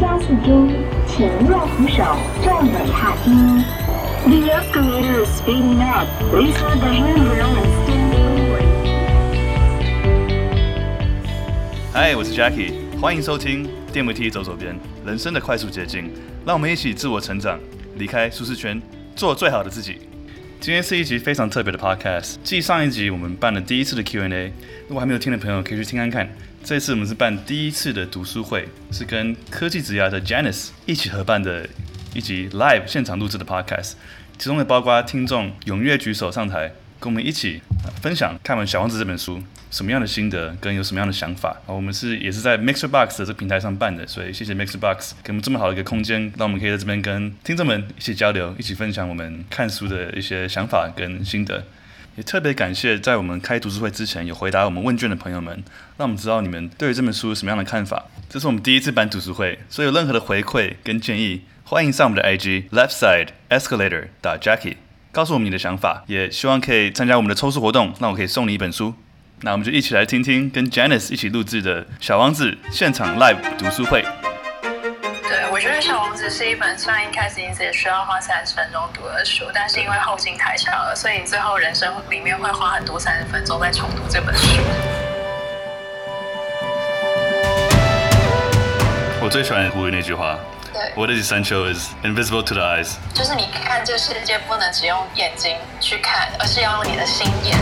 [0.00, 0.68] 加速中，
[1.06, 2.02] 请右扶手
[2.42, 3.30] 站稳踏梯。
[4.26, 6.08] The escalator is speeding up.
[6.30, 8.64] Please hold the handrail and stand forward.
[11.92, 14.74] 嗨，我是 Jackie，欢迎收听电梯走左边，
[15.06, 16.10] 人生的快速捷径。
[16.44, 17.60] 让我们一起自我成长，
[17.96, 18.82] 离开舒适圈，
[19.14, 19.98] 做最好的自己。
[20.60, 22.34] 今天是一集非常特别的 podcast。
[22.42, 24.52] 继上一集我们办了第一次的 Q&A，
[24.88, 26.28] 如果还没有听的朋友可以去听看看。
[26.64, 31.68] 这次我们是办第一次的读书会，是跟科技职涯的 Janice 一起合办的
[32.14, 33.92] 一集 live 现场录制的 podcast，
[34.38, 37.60] 其中也包括听众踊跃举手上台，跟我们一起
[38.00, 41.54] 分享看完《小王子》这本书什么样的心得，跟有什么样的想法。
[41.66, 51.62] 我们是也是在 Mixer Box 的这个平台上办的，所以谢谢 Mixer Box 给我们这么好的一个空间，让我们可以在这边跟听众们一起交流，一起分享我们看书的一些想法跟心得。
[52.16, 55.52] 也特别感谢在我们开读书会之前有回答我们问卷的朋友们，
[55.96, 58.04] 让我们知道你们对于这本书有什么样的看法。
[58.28, 64.76] 这是我们第一次办读书会，所以有任何的回馈跟建议，欢迎上我们的 IG Left Side Escalator 打 Jackie，
[65.10, 66.04] 告诉我们你的想法。
[66.06, 68.94] 也希望可以参加我们的抽书活动，那我可以送你一本书。
[69.40, 74.04] 那我们就一起来听听跟 Janice 一起录制的《小王子》现场 Live 读书会。
[74.62, 84.60] 对我觉得《小王子》是一本虽然一开始你只需要花三十分钟读的书，但是因为后劲太强了，所以你最后人生里面会花很多三十分钟在重读这本书。
[89.20, 90.38] 我最喜欢胡的那句话，
[90.72, 92.94] 对，What is essential is invisible to the eyes。
[93.12, 97.58] 就是你看这世界不能只用眼睛去看，而是要用你的心眼。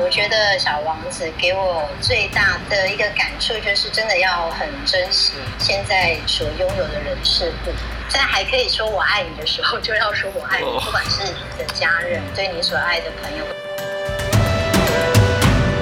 [0.00, 7.72] 我觉得小王子给我最大的一个感触就是，真的要很珍惜现在所拥有的人事物，
[8.08, 13.44] 在还可以说我爱你的时候，就要说我爱你，不管是你的家人，对你所爱的朋友。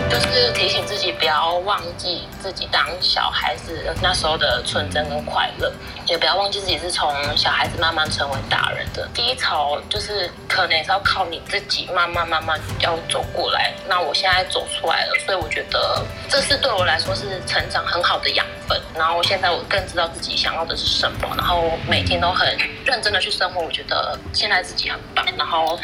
[0.09, 5.73] 就是提醒自己不要忘记自己当小孩子那时候的纯真跟快乐，
[6.07, 9.09] 也不要忘记自己是从小孩子慢慢成为大人的。
[9.13, 13.73] 低潮就是可能是要靠你自己慢慢慢慢要走过来。
[13.89, 18.81] 那我现在走出来了，所以我觉得这是对我来说是成长很好的养分。
[18.95, 23.61] 然后现在我更知道自己想要的是什么，然后每天都很认真的去生活。
[23.61, 25.79] 我觉得现在自己很棒，然后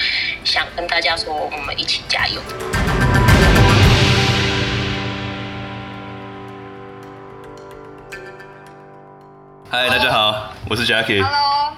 [0.44, 2.40] 想跟大家说，我们一起加油。
[9.74, 11.24] 嗨，大家好，我是 Jackie。
[11.24, 11.74] Hello，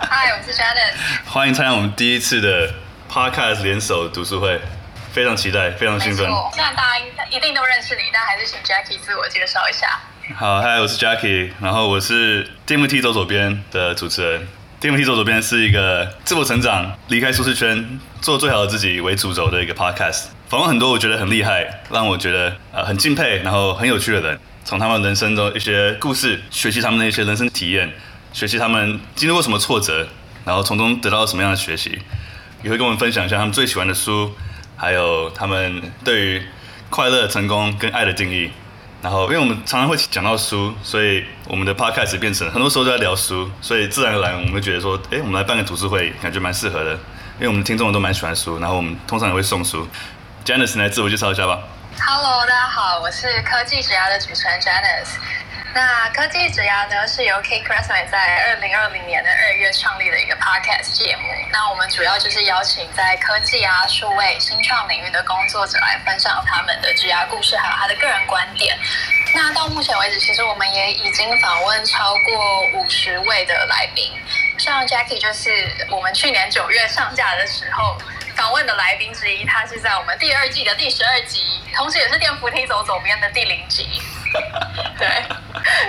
[0.00, 0.96] 嗨，我是 Janice。
[1.30, 2.74] 欢迎参加我们第一次的
[3.08, 4.60] Podcast 联手读书会，
[5.12, 6.26] 非常期待，非常兴奋。
[6.26, 6.98] 虽然大家
[7.30, 10.00] 一定都认识你，但还是请 Jackie 自我介绍一下。
[10.34, 14.48] 好，嗨，我是 Jackie，然后我是电扶梯走左边的主持人。
[14.80, 24.40] 电扶梯走左边是一个自我成长、离开舒适圈、做最好的自己为主轴的一个 Podcast，访问很多我觉得很厉害，让我觉得呃很敬佩，然后很有趣的人。
[24.64, 27.92] 从他们人生中一些故事，学习他们的一些人生体验，
[28.32, 30.08] 学习他们经历过什么挫折，
[30.44, 31.98] 然后从中得到什么样的学习，
[32.62, 34.32] 也会跟我们分享一下他们最喜欢的书，
[34.76, 36.42] 还有他们对于
[36.88, 38.50] 快乐、成功跟爱的定义。
[39.02, 49.86] 然后，因为我们常常会讲到书，所以我们的 podcast 变成很多时候都在聊书，所以自然而然我们会觉得说，哎，我们来办个读书会，感觉蛮适合的，因为我们的听众都蛮喜欢书，然后我们通常也会送书。
[50.42, 51.58] Janice 来自我介绍一下吧。
[52.00, 55.16] Hello，大家好，我是科技职涯的主持人 Janice。
[55.74, 61.22] 那科技职涯呢，是由 Kate Cressway 在二零二零年的二月创立的一个 podcast 节目。
[61.50, 68.76] 那我们主要就是邀请在科技啊、数位、新创领域的工作者来分享他们的职涯故事，还有他的个人观点。
[69.34, 74.12] 那到目前为止，其实我们也已经访问超过五十位的来宾。
[74.58, 75.50] 像 Jackie 就是
[75.90, 77.96] 我们去年九月上架的时候。
[78.36, 81.40] 访问的来宾之一，他是在我们第二季的第十二集，
[81.74, 84.02] 同时也是电扶梯走左边的第零集。
[84.98, 85.08] 对，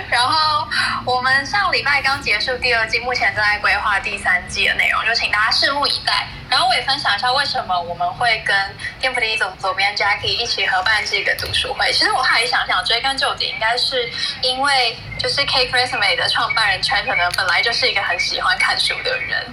[0.08, 0.68] 然后
[1.04, 6.26] 我们上礼拜刚结束第二季，目前正在规划第三季的内容，就请大家拭目以待。
[6.48, 8.56] 然后我也分享一下为什么我们会跟
[9.00, 11.92] 电扶梯走左边 Jackie 一起合办这个读书会。
[11.92, 14.10] 其实我还想想追根究底，应该是
[14.42, 19.44] 因为就是 Kate Cressway 的创办人 Chen 呢，本来就是一个很喜欢看书的人。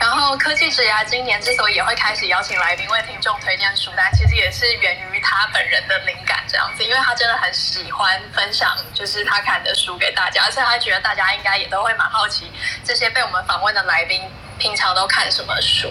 [0.00, 12.50] 然后科技职涯今年之所以也会开始邀请来宾为听众推荐书单，其实也是源于他本人的灵感这样子，因为他真的很喜欢分享，就是他看的书给大家，而且他觉得大家应该也都会蛮好奇
[12.84, 14.22] 这些被我们访问的来宾
[14.58, 15.90] 平常都看什么书。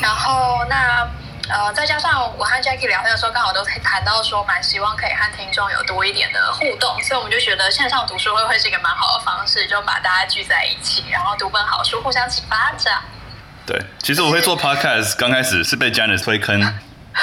[0.00, 1.08] 然后那
[1.48, 13.00] 呃，再加上我和 Jackie 聊天的时候，刚好都谈到说，蛮希望可以和听众有多一点的互动，所以我们就觉得线上读书会会是一个蛮好的方式，就把大家聚在一起，然后读本好书，互相启发这样。
[13.64, 16.60] 对，其实我会做 podcast，刚开始是被 Janice 推坑，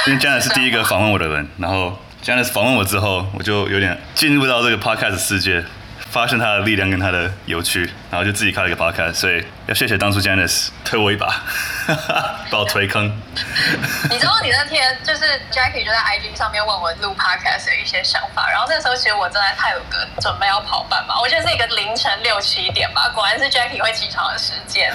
[0.08, 5.64] 因为 Janice 是第一个访问我的人，然后 Janice 访问我之后，我就有点进入到这个 podcast 世界，
[6.16, 9.16] 发现他的力量跟他的有趣，然后就自己开了一个 podcast。
[9.16, 11.28] 所以要谢谢当初 Janice 推我一把，
[12.50, 13.04] 把我推坑。
[14.10, 24.90] 你知道你那天就是 Jackie 就在 IG 上面问我录 podcast 的一些想法，然后那时候其实我正在泰鲁阁准备要跑半马，我觉得是一个凌晨六七点吧，果然是 Jackie 会起床的时间，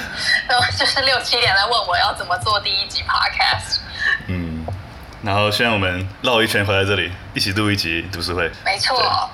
[0.48, 3.80] 然后就是六七点来问我要怎么做第一集 podcast。
[4.26, 4.64] 嗯，
[5.22, 8.50] 然后现在我们绕一圈回来这里，一起录一集读书会。
[8.64, 9.28] 没错。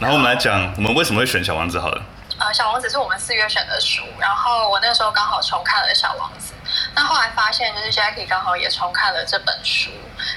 [0.00, 2.00] 然后我们来讲，我们为什么会选《小王子》好了。
[2.38, 6.52] 呃，《小王子》是我们四月选的书，然后我那时候刚好重看了《小王子》，
[6.94, 9.90] 那后来发现就是 Jackie 刚好也重看了这本书，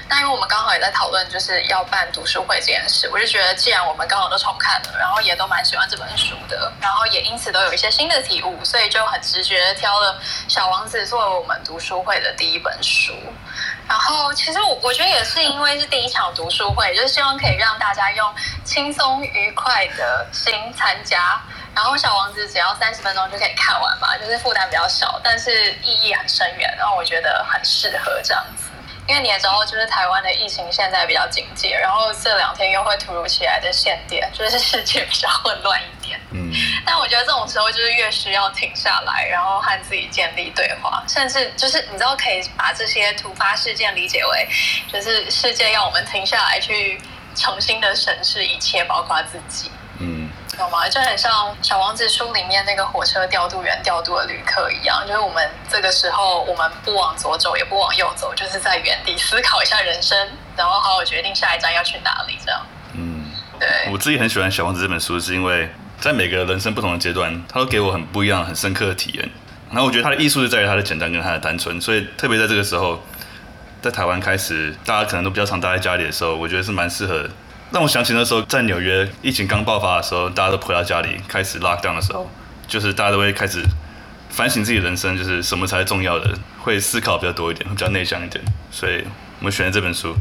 [0.08, 10.18] 那因为我们刚好也在讨论就是要办读书会这件事，我就觉得既然我们刚好都重看了，然后也都蛮喜欢这本书的，然后也因此都有一些新的体悟，所以就很直觉的挑了
[10.52, 13.14] 《小王子》作为我们读书会的第一本书。
[13.88, 18.34] 然后其实我我觉得也是因为是第一场读书会，就是希望可以让大家用
[18.64, 21.40] 轻松愉快的心参加。
[21.74, 26.74] 然后《小王子》只要三十分钟就可以看完嘛，就是负担比较小，但是意义很深远。
[26.78, 28.64] 然后我觉得很适合这样子，
[29.08, 36.20] 因为你也知道，就是台湾的疫情现在比较警戒，然后这两天又会突如其来的限电，就是世界比较混乱一点。
[36.30, 36.52] 嗯。
[36.86, 44.48] 但我觉得这种时候就是越需要停下来，然后和自己建立对话，甚至就是你知道可以把这些突发事件理解为，
[44.92, 47.00] 就是世界要我们停下来去
[47.34, 49.70] 重新的审视一切，包括自己。
[50.56, 50.88] 懂吗？
[50.88, 51.32] 就很像
[51.62, 62.38] 《小王子》书里面那个火车调度员调度的旅客一样，就是我们这个时候，我们不往左走，也不往右走，就是在原地思考一下人生，然后好好决定下一站要去哪里。
[62.44, 62.60] 这样。
[62.94, 63.68] 嗯，对。
[63.90, 69.30] 我自己很喜欢《小王子》这本书，是因为在每个人生不同的阶段，它都给我很不一样、很深刻的体验。
[69.70, 73.02] 然后我觉得它的艺术就在于它的简单跟它的单纯，所以特别在这个时候，
[73.80, 77.30] 在台湾开始，大家可能都比较常待在家里的时候，我觉得是蛮适合的。
[77.72, 82.30] 让我想起那时候在纽约疫情刚爆发的时候，大家都回到家里开始 lock down 的时候，
[82.68, 83.64] 就是大家都会开始
[84.28, 88.44] 反省自己的人生，就是什么才是重要的，会思考比较多一点，会比较内向一点。
[88.70, 89.02] 所以
[89.38, 90.14] 我们选了这本书。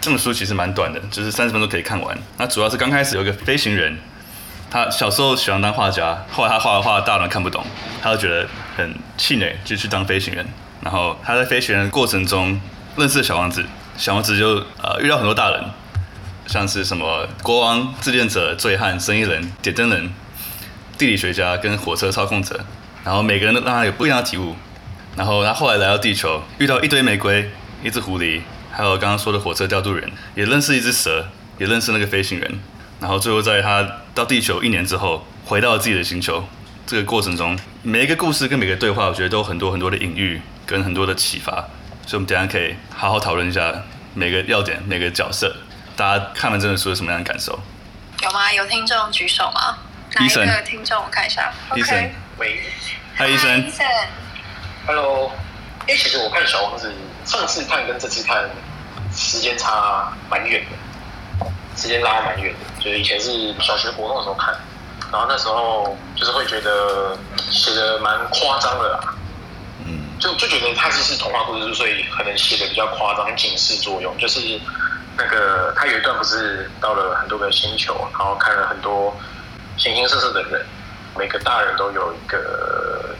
[0.00, 2.16] 这本书其实蛮短的，就是三十分钟可以看完。
[2.36, 3.98] 那主要是刚开始有一个飞行员，
[4.70, 7.66] 他小时候喜欢当画家，后来他画的画大人看不懂，
[8.00, 10.46] 他就觉得很气馁，就去当飞行员。
[10.80, 12.60] 然后他在飞行员的过程中
[12.96, 13.66] 认识了小王子，
[13.96, 15.64] 小王子就呃遇到很多大人。
[16.48, 20.10] 像是什么国王、自恋者、醉汉、生意人、点灯人、
[20.96, 22.58] 地理学家跟火车操控者，
[23.04, 24.56] 然后每个人都让他有不一样的体悟。
[25.14, 27.50] 然后他后来来到地球，遇到一堆玫瑰、
[27.84, 28.40] 一只狐狸，
[28.72, 31.26] 还有刚刚说的火车调度员，也认识一只蛇，
[31.58, 32.60] 也认识那个飞行员。
[32.98, 36.42] 然后最后在他到地球一年之后，回到了自己的星球。
[36.86, 41.52] 这个过程中，每一个故事跟每个对话，我觉得都有很多很多的隐喻跟很多的启发。
[42.06, 43.74] 所以我们等下可以好好讨论一下
[44.14, 45.54] 每个要点、每个角色。
[45.98, 47.58] 大家看完这本书有什么样的感受？
[48.22, 48.52] 有吗？
[48.52, 49.78] 有听众举手吗？
[50.20, 51.02] 医生，哪一个听众？
[51.02, 51.52] 我看一下。
[51.74, 52.62] 医生.喂。
[53.16, 53.66] 嗨，医生。
[53.66, 53.84] 医生。
[54.86, 55.32] Hello。
[55.88, 56.94] 因为其实我看《小王子》，
[57.28, 58.48] 上次看跟这次看
[59.12, 61.46] 时间差蛮远的，
[61.76, 62.80] 时间拉蛮远的。
[62.80, 64.54] 就是以前是小学活动的时候看，
[65.10, 67.18] 然后那时候就是会觉得
[67.50, 69.00] 写的蛮夸张的啦。
[69.84, 70.16] 嗯。
[70.20, 74.60] 就就觉得它其实是童话故事，所以可能写的比较夸张，警示作用就是。
[75.18, 79.14] 那个他有一段不是到了很多个星球，然后看了很多
[79.76, 80.64] 形形色色的人，
[81.18, 83.16] 每个大人都有一个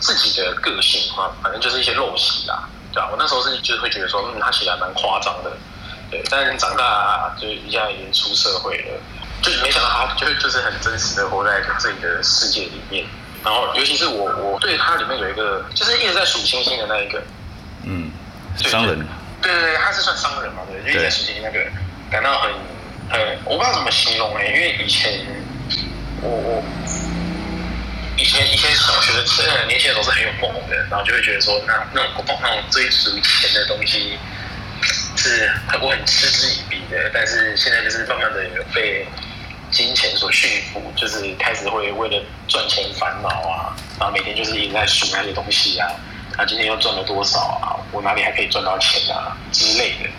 [0.00, 3.08] 自己的个性啊，反正就是一些陋习啦，对吧？
[3.12, 5.52] 我那时候是就是会觉得说，嗯，他写的蛮夸张的，
[6.10, 6.22] 对。
[6.30, 8.98] 但是长大就一下已经出社会了，
[9.42, 13.04] 就是没想到他就就是很真实的活在自己的世界里面。
[13.44, 17.22] 然后尤其是我，我对他里面有一个就是一直在数星星的那一个，
[17.84, 18.10] 嗯，
[18.56, 19.06] 商人。
[19.42, 20.62] 对对对，他是算商人嘛？
[20.70, 21.64] 对，就一件事情那个
[22.10, 22.50] 感到很
[23.10, 25.20] 很，我不知道怎么形容哎、因为以前
[26.22, 26.64] 我我
[28.16, 34.18] 以前以前小学的呃年轻人都是很有梦的，然后就会觉得说那那种那种追逐钱的东西
[35.16, 39.06] 是很我很嗤之以鼻的，但是现在就是慢慢的有被
[39.70, 45.88] 金钱所驯服，就是开始会为了赚钱烦恼啊，然后每天就是一直在数那些东西啊。
[46.36, 47.74] 他今天又赚了多少啊？
[47.92, 49.36] 我哪里还可以赚到钱啊？
[49.52, 50.10] 之类的，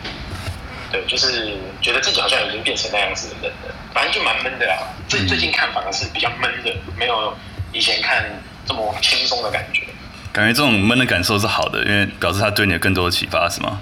[0.91, 4.77] 对，就是觉得自己好像已经变成那样子的人了，反正就蛮闷的啦。
[5.07, 7.35] 最最近看反而是比较闷的，没有
[7.71, 8.25] 以前看
[8.65, 9.83] 这么轻松的感觉。
[10.33, 13.79] 感觉这种闷的感受是好的，因为表示他对你有更多的启发，是吗？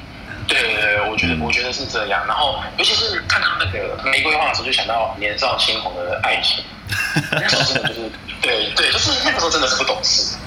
[0.48, 2.24] 对对对，我觉得我觉得是这样。
[2.28, 6.64] 然后尤其是看到那个玫瑰花的时候，就想到年少轻狂的爱情。
[7.32, 8.12] 那时候真的就是，
[8.42, 10.38] 对对，就是那个时候真的是不懂事。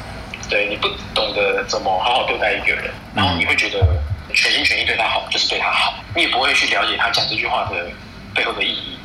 [0.48, 3.86] 对，你不懂得怎么好好对待一个人，然后你会觉得
[4.34, 7.86] 全心全意对他好就是对他好，你也不会去了解他讲这句话的
[8.34, 8.98] 背后的意义。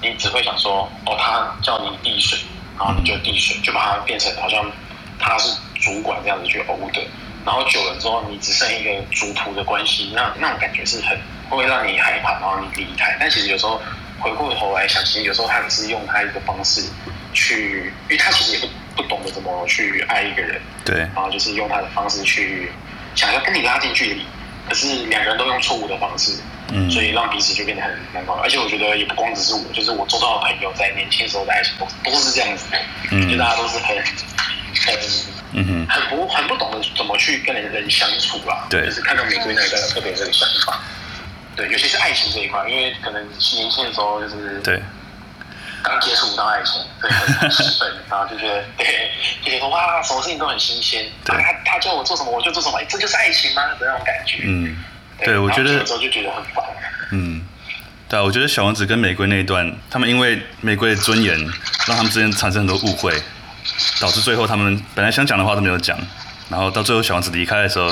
[0.00, 2.38] 你只会想说，哦，他叫你递水，
[2.78, 4.64] 然后你就递水，就把它变成好像
[5.18, 7.04] 他是主管这样子去 order，
[7.44, 11.18] 然后久了之后，你只剩一个主仆的关系，那那种感觉是很
[11.50, 13.16] 会让你害怕，然后你离开。
[13.18, 13.82] 但其实有时候
[14.20, 16.80] 回过头来想，其实有时候他只是用他一个方式
[17.32, 22.72] 去，因为他其实也不不懂得怎么去爱一个人，对，然后就是用他的方式去
[23.14, 24.26] 想要跟你拉近距离。
[24.68, 26.32] 可是两个人都用错误的方式，
[26.72, 28.34] 嗯，所以让彼此就变得很难搞。
[28.34, 32.66] 而且我觉得也不光只是我，就是我周遭的朋友在年轻时候的爱情都都是这样子，
[33.10, 34.94] 嗯，就大家都是很很
[35.52, 38.66] 嗯哼很不很不懂得怎么去跟人人相处啦。
[38.68, 40.78] 对，就是看到玫瑰那一段特别这个想法。
[41.56, 44.82] 对，尤其是爱情这一块，因为可能年轻的时候就是对。
[45.82, 49.10] 刚接触到爱情，对，很兴奋， 然后就觉得，对，
[49.42, 51.06] 就觉得哇，什么事情都很新鲜。
[51.24, 53.62] 对，他他叫我做什么，我就做什么，这就是爱情吗？
[53.68, 54.42] 的那种感觉。
[54.44, 54.76] 嗯，
[55.24, 56.64] 对，我觉得有时候就觉得很烦。
[57.12, 57.42] 嗯，
[58.08, 61.38] 对啊，我觉得小王子跟玫瑰那一段，他们因为玫瑰的尊严，
[61.86, 63.12] 让他们之间产生很多误会，
[64.00, 65.98] 导致最后他们本来想讲的话都没有讲，
[66.48, 67.90] 然后到最后小王子离开的时候，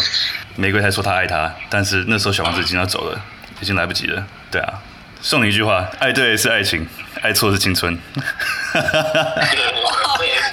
[0.57, 3.21] 玫瑰才说他爱他，但是那时候小王子已经要走了，
[3.61, 4.27] 已经来不及了。
[4.51, 4.75] 对啊。
[5.27, 6.89] 送你一句话：爱对是爱情，
[7.21, 7.99] 爱错是青春。
[8.73, 8.87] 这是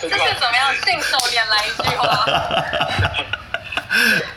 [0.01, 0.74] 怎么样？
[0.84, 2.25] 信手拈来一句话。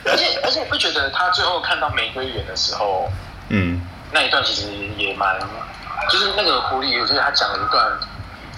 [0.04, 3.10] 而且而且不觉得他最后看到玫瑰园的时候，
[3.48, 3.80] 嗯，
[4.12, 4.66] 那一段其实
[4.98, 5.40] 也蛮，
[6.10, 7.82] 就是那个狐狸，我觉得他讲了一段，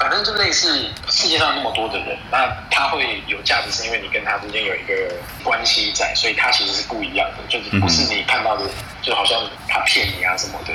[0.00, 8.64] 反正就类似世界上那么多的人，那他会有价值，是因为你跟他之间有一个关系在，所以他其实是不一样的，就是不是你看到的，
[9.00, 10.72] 就好像他骗你啊什么的。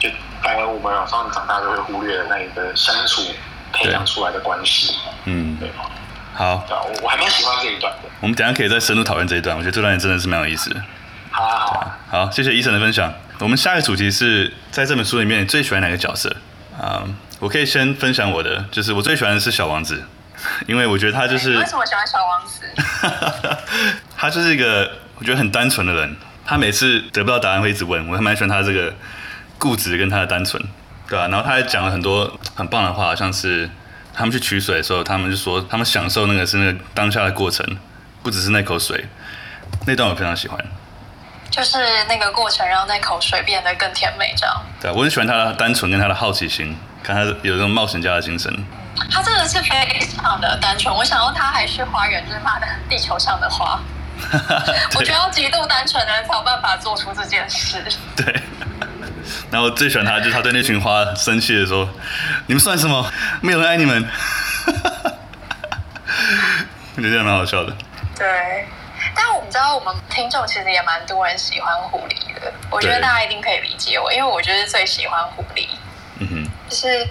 [0.00, 0.08] 就
[0.42, 3.22] 反而我们啊，稍微长大就会忽略了那一个相处
[3.72, 4.94] 培养出来的关系。
[5.24, 5.70] 嗯，对。
[6.34, 6.64] 好。
[6.68, 8.08] 对啊，我我还蛮喜欢这一段的。
[8.20, 10.80] 我们等下可以再深入讨论这一段，我觉得这段也真的是蛮有意思的。
[11.30, 11.98] 好啊，好啊。
[12.10, 13.12] 好，谢谢 Eason 的分享。
[13.40, 16.34] 我们下一个主题是在这本书里面最喜欢哪个角色？
[16.80, 20.04] 啊、um，我可以先分享我的，就是我最喜欢的是小王子，
[20.66, 21.58] 因为我觉得他就是。
[21.58, 23.58] 为什么喜欢小王子？
[24.16, 26.16] 他就是一个我觉得很单纯的人，
[26.46, 28.94] 他每次得不到答案会一直问，我还蛮喜欢他这个。
[29.58, 30.62] 固执跟他的单纯，
[31.08, 31.28] 对吧、啊？
[31.28, 33.68] 然后他还讲了很多很棒的话，像是
[34.14, 37.66] 他们去取水的时候，他们就说他们享受那个是那个当下的过程，
[38.22, 39.04] 不只是那口水。
[39.86, 40.58] 那段我非常喜欢，
[41.50, 44.62] 就是那个过程让那口水变得更甜美，这样。
[44.80, 48.52] 对，我很喜欢他的单纯跟他的好奇心，看他有这种冒险家的精神。
[49.10, 53.80] 他真的是非常的单纯，我想到他还是花园，就是妈的地球上的花。
[54.96, 57.84] 我觉得要极度单纯的人才有办法做出这件事。
[58.16, 58.42] 对。
[59.50, 61.88] 然后我最喜欢他，就是他对那群花生气的时候，
[62.46, 63.10] 你们算什么？
[63.40, 64.08] 没有人爱你们。
[66.96, 67.72] 我觉得这样蛮好笑的。
[68.16, 68.66] 对，
[69.14, 72.52] 但我们知道，我们听众其实也蛮多人喜欢狐狸的。
[72.70, 75.68] 我觉得大家一定可以理解我，因为我就是最喜欢狐狸。
[76.18, 76.50] 嗯哼。
[76.68, 77.08] 就是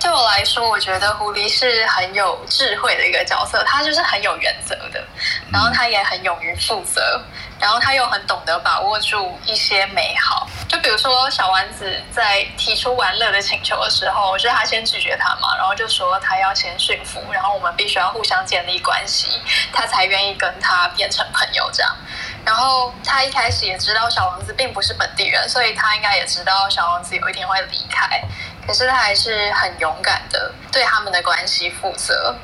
[0.00, 5.04] 对我来说，我觉得狐狸是很有智慧的一个角色，他就是很有原则的，
[5.52, 7.20] 然后他也很勇于负责。
[7.58, 19.40] 然后他又很懂得把握住一些美好，就比如说小丸子在提出玩乐的请求的时候，我觉得他先拒绝他嘛，然后就说他要先驯服，然后我们必须要互相建立关系，
[19.72, 21.96] 他才愿意跟他变成朋友这样。
[22.44, 28.22] 然后他一开始也知道小王子并不是本地人，所以他应该也知道小王子有一天会离开，
[28.66, 32.34] 可是他还是很勇敢的对他们的关系负责。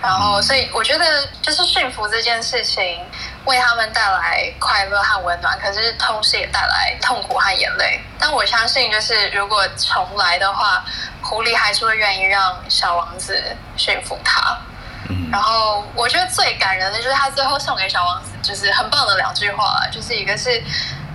[0.00, 3.00] 然后，所以我觉得就是驯服这件事情，
[3.44, 8.00] 为他们带来快乐和温暖，可是同时也带来痛苦和眼泪。
[8.18, 10.84] 但我相信，就是如果重来的话，
[11.22, 13.40] 狐狸还是会愿意让小王子
[13.76, 14.58] 驯服他。
[15.30, 20.60] 然后，我觉得最感人的就是他最后送给小王子，就是很棒的两句话，就是一个是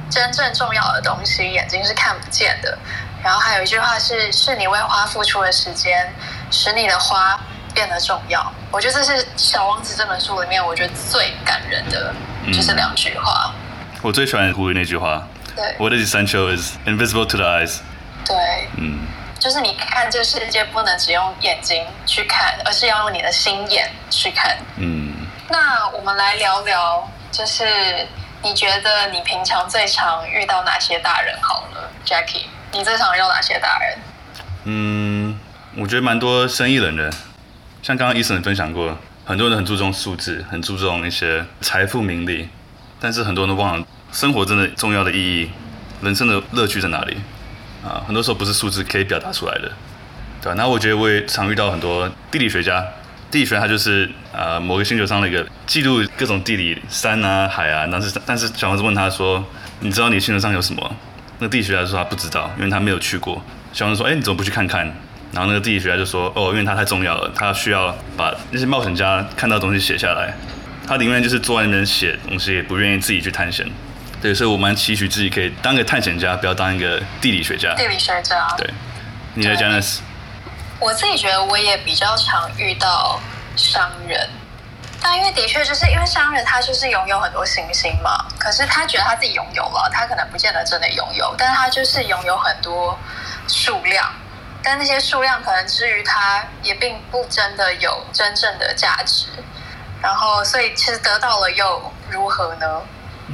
[0.09, 2.77] 真正重要的东西，眼睛是看不见的。
[3.27, 6.09] 然后还有一句话是，是你为花付出的时间，
[6.49, 7.37] 使你的花。
[7.73, 12.11] 变得重要，我觉得这是《小王子》这本书里面我觉得最感人的，
[12.51, 13.53] 就是两句话。
[13.53, 17.81] 嗯、我最喜欢狐狸那句话，对，What is essential is invisible to the eyes。
[18.25, 18.35] 对，
[18.77, 19.05] 嗯，
[19.37, 24.57] 就是你看这世界不能只用眼睛去看，而是要用你的心眼去看。
[24.77, 28.07] 嗯，那我们来聊聊，就是
[28.41, 31.37] 你觉得你平常最常遇到哪些大人？
[31.43, 33.97] 好了，Jackie，你最常用哪些大人？
[34.65, 35.39] 嗯，
[35.75, 37.09] 我觉得蛮多生意人的。
[37.81, 42.49] 像刚刚伊森分享过，很多人很注重数字，很注重一些财富名利，
[42.99, 45.51] 但是很多人都忘了生活真的重要的意义，
[46.01, 47.17] 人生的乐趣在哪里
[47.83, 48.03] 啊？
[48.05, 49.71] 很多时候不是数字可以表达出来的，
[50.41, 50.53] 对吧？
[50.57, 52.85] 那我觉得我也常遇到很多地理学家，
[53.31, 59.45] 地理学它就是呃某个星球上的一个记录各种地理山啊海啊，但是但是小王子问他说，
[59.79, 60.95] 你知道你星球上有什么？
[61.39, 63.43] 那个地理学家说他不知道，因为他没有去过。
[63.73, 64.85] 小王子说，哎，你怎么不去看看？
[65.33, 70.33] 然后那个地理学家就说：“哦，因为他太重要了，他需要把那些冒险家看到的东西写下来。
[70.87, 73.67] 他宁愿就是坐在那边写东西，也不愿意自己去探险。
[74.21, 77.75] 对，所以我蛮期许自己可以当个探险家，不要当一个地理学家。
[77.75, 78.47] 地理学家。
[78.57, 78.67] 对，
[79.33, 79.79] 你来讲呢？
[80.79, 83.19] 我自己觉得我也比较常遇到
[83.57, 84.29] 商人，
[85.01, 92.97] 但因为的确就是因为商人他就是拥有很多星星嘛，可是他觉得他自己拥有了，他可能不见得真的拥有，但他就是拥有很多
[93.47, 94.11] 数量。
[94.63, 99.27] 但那些数量可能至于他，也并不真的有真正的价值。
[100.01, 102.81] 然后，所以其实得到了又如何呢？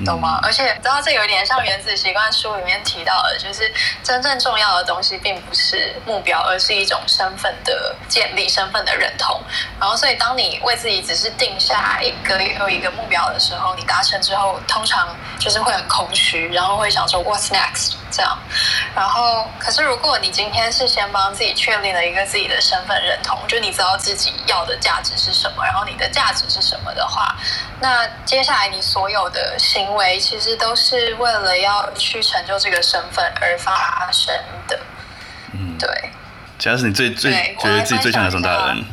[0.04, 0.40] 懂吗？
[0.44, 3.72] 而且，知道这有点像《原子习惯》书里面提到的，就是
[4.04, 9.42] 真正重要的东西并不是目标，而是一种身份的建立、身份的认同。
[9.80, 18.38] 然后，所以当你为自己只是定下一个又一个目标的时候，你达成之后，通常就是会很空虚，然后会想说 “What's next？” 这样。
[18.96, 27.36] 然后，可是如果你今天是先帮自己确立了一个自己的身份认同，就你知道自己要的价值是什么，然后你的价值是什么的话，
[27.80, 34.34] 那接下来你所有的行行为其实都是为了要去成就这个身份而发生
[34.68, 34.80] 的。
[35.54, 35.88] 嗯，对。
[36.58, 38.84] 主要是你最最觉得自己最像哪种大人？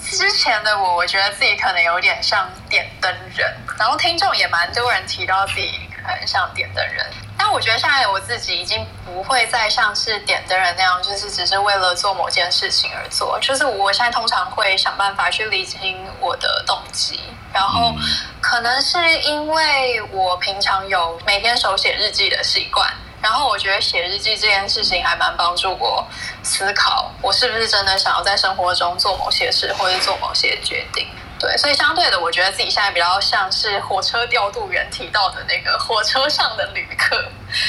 [0.00, 5.72] 之前的我，我觉得自己可能有点像点灯人，然后听众也蛮多人提到自己
[6.04, 7.06] 很像点灯人。
[7.36, 13.38] 但我觉得现在我自己已经不会再像是点灯人那样，就是只是为了做某件事情而做。
[13.40, 17.20] 就是我现在通常会想办法去理清我的动机。
[17.52, 17.94] 然后，
[18.40, 22.92] 可能是因为我平常有每天手写日记的习惯，
[23.22, 26.04] 然后我觉得写日记这件事情还蛮帮助我
[26.42, 31.06] 思考，我是不是真的想要在生活中做某些事，或者做某些决定。
[31.38, 37.16] 对，所以相对的，我觉得自己现在比较像是火车调度员提到的那个火车上的旅客。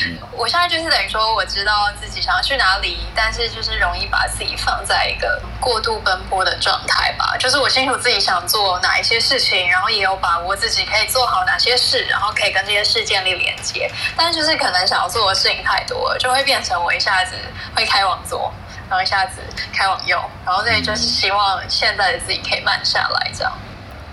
[0.05, 7.35] 嗯，我现在就是等于说，我知道自己想要去哪里，但是就是容易把自己放在一个过度奔波的状态吧。
[7.37, 13.91] 就是我清楚自己想做哪一些事情，然后也有把握自己可以做好哪些事，然后可以跟这些事建立连接。
[14.15, 17.35] 但是就是可能想要做的事情太多了，就会变成我一下子
[17.75, 18.51] 会开往左。
[18.89, 19.41] 然后一下子
[19.73, 23.51] 开往右，然后这里就是希望现在的自己可以慢下来，这样。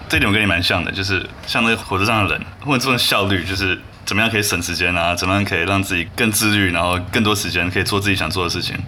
[0.08, 5.14] 这点我跟你蛮像的，就是像那个火车上的人，或者这种效率，就是怎么样可以省时间啊？
[5.14, 8.78] 怎么样可以让自己更自律，然后更多时间可以做自己想做的事情。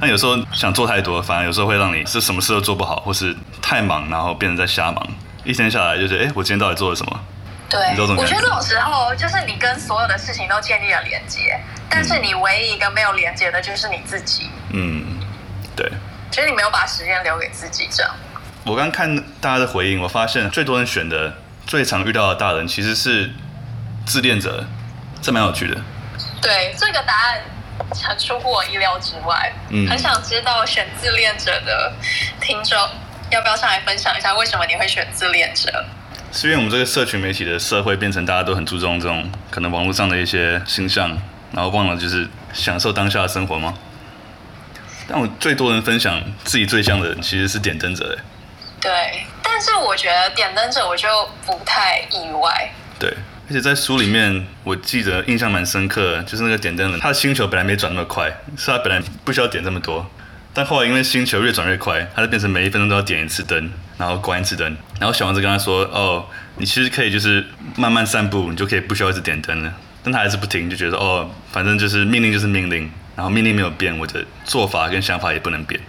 [0.00, 5.06] 但有时候想做太多，反而有时候会让你是什么事都做不好，或是太忙，然后变成在瞎忙。
[5.44, 7.20] 一天下来就觉得，哎，我今天到底做了什么？
[7.74, 11.60] 对，我觉得这种时候就是你跟所有的事情都建立了连接，
[11.90, 14.48] 但是你唯一一个没有连接的就是你自己。
[14.70, 15.18] 嗯。
[15.76, 15.90] 对，
[16.30, 18.14] 其实你没有把时间留给自己，这样。
[18.64, 21.34] 我刚看大家的回应，我发现最多人选的、
[21.66, 23.28] 最常遇到的大人其实是
[24.06, 24.64] 自恋者，
[25.20, 25.80] 这蛮有趣的。
[26.40, 27.40] 对，这个答案
[28.06, 29.52] 很出乎我意料之外。
[29.70, 31.92] 嗯，很想知道选自恋者的
[32.40, 32.78] 听众
[33.30, 35.84] 要不要上来分享一下，为什么你会选自恋者？
[36.34, 41.08] 是因为我们这个社群媒体的社会变成大家都很注重这种可能网络上的一些形象，
[41.52, 43.72] 然后忘了就是享受当下的生活吗？
[45.06, 48.18] 但我最多人分享自己最像的人其实是点灯者，
[48.80, 48.90] 对，
[49.44, 51.06] 但是我觉得点灯者我就
[51.46, 52.68] 不太意外。
[52.98, 53.08] 对，
[53.48, 60.04] 而且在书里面，我记得印象蛮深刻，就是那个点灯人，他的星球本来没转那么快，是他本来不需要点这么多，
[60.54, 64.74] 但后来因为星球越转越快，它就变成每一分钟都要点一次灯，然后关一次灯。
[64.98, 66.24] 然后小王子跟他说：“哦，
[66.56, 67.44] 你其实可以就是
[67.76, 72.90] 慢慢散步，你就可以不需要一直点灯了。”但他还是不听，就觉得哦，反正就是命令就是命令。
[73.16, 75.80] 然后命令没有变，我的做法跟想法也不能变，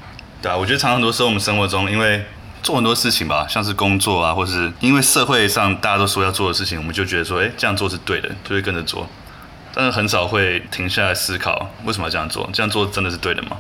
[0.44, 2.24] 对啊，我觉得常常很多时候我们生活中，因为
[2.62, 9.10] 做很多事情吧，像是工作啊，或是因为社会上大家都说要做的事情，我们就觉得说，哎，这样做是对的，就会跟着做。
[9.74, 12.48] 但是很少会停下来思考，为什么要这样做？
[12.54, 13.58] 这样做真的是对的吗？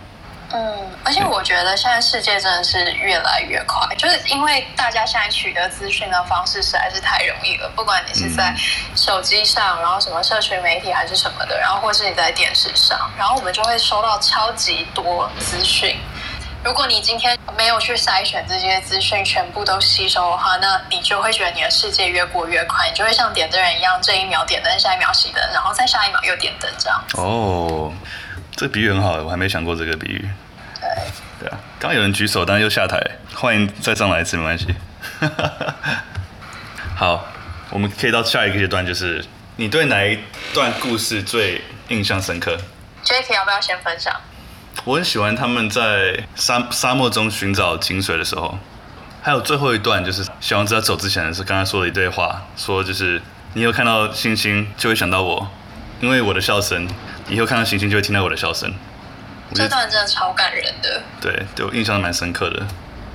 [0.56, 7.70] 嗯，而且我觉得现在世界真的是越来越快，就是因为大家现在取得资讯的方式实在是太容易了。
[7.76, 8.56] 不管你是在
[8.96, 15.98] 手机上，然后什么社群媒体还是什么的，然后或是你在电视上，然后我们就会收到超级多资讯。
[16.64, 27.04] 如果你今天没有去筛选这些资讯，全部都吸收的话，那你就会觉得你的世界越过越快，你就会像点灯人一样，这一秒点灯，下一秒熄灯，然后再下一秒又点灯这样。
[27.16, 27.94] 哦，
[28.56, 30.30] 这比喻很好，我还没想过这个比喻。
[31.40, 33.00] 对，对啊，刚有人举手，但是又下台，
[33.34, 34.68] 欢迎再上来一次，没关系。
[36.96, 37.26] 好，
[37.70, 39.24] 我们可以到下一个阶段，就是
[39.58, 40.20] 你对哪一
[40.54, 42.58] 段故事最印象深刻
[43.04, 44.14] ？Jacky 要不要先分享？
[44.84, 48.58] 我很喜欢他们在沙沙漠中寻找井水的时候，
[49.22, 53.22] 还有最后一段，就是小王子要走之前的是刚刚说了一堆话，说就是
[53.54, 55.50] 你有看到星星就会想到我，
[56.02, 56.88] 因为我的笑声，
[57.30, 58.74] 以后看到星星就会听到我的笑声。
[59.54, 61.02] 这段真的超感人的。
[61.22, 62.66] 对，对我印象蛮深刻的。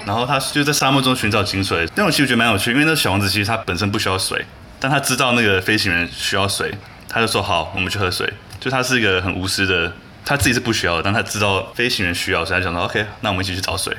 [0.07, 4.45] 然后他就在沙漠中寻找井水，那种其实觉得蛮有趣，因为那小王子其实他本身不需要水，
[4.79, 6.73] 但他知道那个飞行员需要水，
[7.09, 8.33] 他就说好，我们去喝水。
[8.59, 9.93] 就他是一个很无私的，
[10.25, 13.95] 他自己是不需要的，但他知道飞行员需要，所以他想说 OK，那我们一起去找水。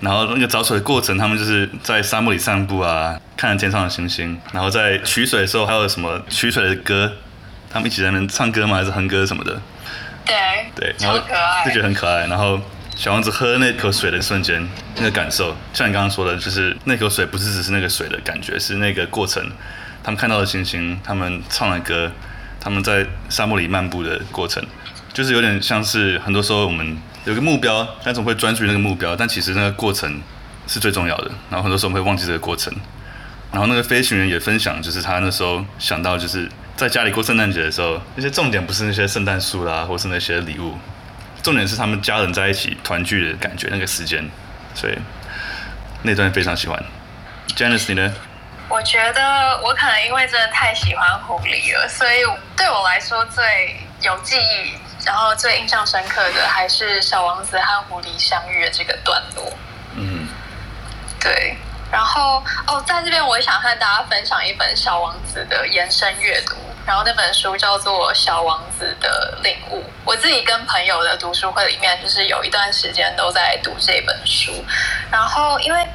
[0.00, 7.12] 然后那个找水的过程，他们就是在沙漠里散步啊，看着天上的星星，然后在取水的时候还有什么取水的歌，
[7.70, 8.76] 他们一起在那边唱歌吗？
[8.76, 9.60] 还是哼歌什么的？
[10.24, 10.34] 对
[10.74, 12.26] 对，然后超可爱，就觉得很可爱。
[12.26, 12.58] 然后
[12.96, 19.44] 小王子喝那口水的瞬间，那个感受，像你刚刚说的，就是那口水不是只是那个水的感觉，是那个过程，
[20.02, 22.10] 他们看到的星星，他们唱的歌，
[22.60, 24.64] 他们在沙漠里漫步的过程，
[25.12, 30.22] 就是有点像是很多时候我们有个目标，但总会专注于那个目标，但其实那个过程
[30.66, 31.30] 是最重要的。
[31.50, 32.72] 然后很多时候我们会忘记这个过程。
[33.52, 36.48] 然后那个飞行员也分享，就是他那时候想到就是。
[36.76, 40.76] 在家里过圣诞节的时候，那些重点不是那些圣诞树啦，或是那些礼物，
[41.40, 44.28] 重点是他们家人在一起团聚的感觉，那个时间。
[44.74, 44.98] 所以
[46.02, 46.84] 那段非常喜欢。
[47.56, 48.12] Janice，你呢？
[48.68, 52.24] 我觉得我可能因为真的太喜欢狐狸了，所以
[52.56, 54.74] 对我来说最有记忆，
[55.06, 59.52] 然后最印象深刻的还是小王子和狐狸相遇的这个段落。
[59.94, 60.26] 嗯，
[61.20, 61.56] 对。
[61.92, 66.56] 然后哦，在这边我也想和大家分享一本小王子的延伸阅读。
[66.86, 69.78] 然后那本书叫做《小王子的领悟》。
[70.04, 74.52] 我自己跟朋友的读书会里面，就是有一段时间都在读这本书。
[75.10, 75.86] 然后，因为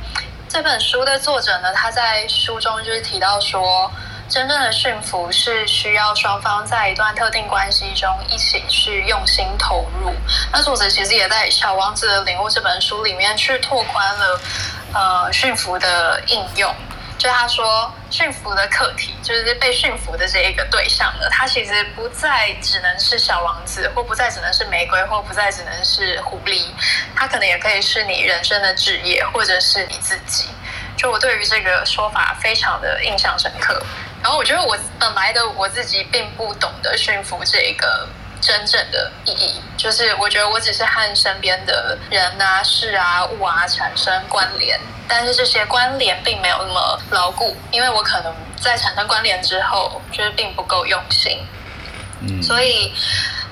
[0.48, 3.92] 这本书的作者呢，他在书中就是提到说，
[4.28, 10.12] 真正的驯服是需要双方在一段特定关系中一起去用心投入。
[10.52, 14.42] 那作者其实也在《小王子的领悟》这本书里面去拓宽了
[14.94, 16.74] 呃驯服的应用。
[17.20, 26.68] 就他说，驯服的课题就是被驯服的这一个对象呢，他其实不再只能是小王子，或不再只能是玫瑰，或不再只能是狐狸，
[27.14, 30.46] 他可能也可以是你人生的职业，或者是你自己。
[30.96, 33.84] 就我对于这个说法非常的印象深刻。
[34.24, 38.08] 然后我觉得我本来的我自己并不懂得驯服这一个。
[38.42, 51.40] 真正的意义就是，我觉得我只是和身边的人啊、事啊、物啊产生关联，但是这些关联并没有那么牢固，因为我可能在产生关联之后，就是并不够用心。
[52.22, 52.94] 嗯，所以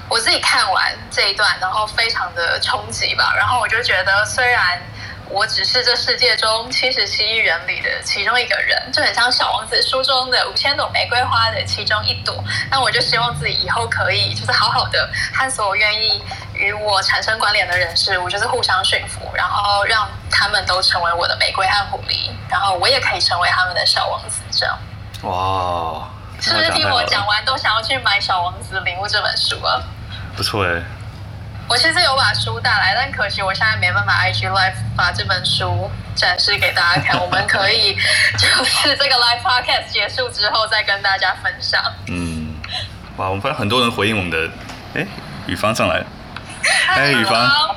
[0.09, 4.81] 我自己看完这一段，然后非常的冲击吧，然后我就觉得虽然。
[5.29, 12.35] 我只是这世界中七十七亿人里的其中一个人，就很像小王子书中的五千朵玫瑰花的其中一朵。
[12.71, 16.21] 那我就希望自己以后可以，就是好好的和所有愿意
[16.53, 24.41] 与我产生关联的人事物，就是互相驯服，然后让他们都成为我的玫瑰和狐狸，然后我也可以成为他们的小王子。
[24.51, 24.79] 这样，
[25.23, 26.09] 哇，
[26.39, 29.81] 是不是听我讲完都想要去买《小王子礼物》这本书啊？
[30.35, 30.81] 不错哎。
[31.69, 37.19] 我其实有把书带来，但可惜我现在没办法 IG Live 把这本书展示给大家看。
[37.19, 37.93] 我们可以
[38.37, 41.83] 就是这个 Live Podcast 结束之后再跟大家分享。
[42.07, 42.55] 嗯，
[43.17, 44.49] 哇，我们发现很多人回应我们的，
[44.95, 45.05] 哎，
[45.45, 46.05] 雨芳上来，了。
[46.87, 47.75] 嗨，雨芳，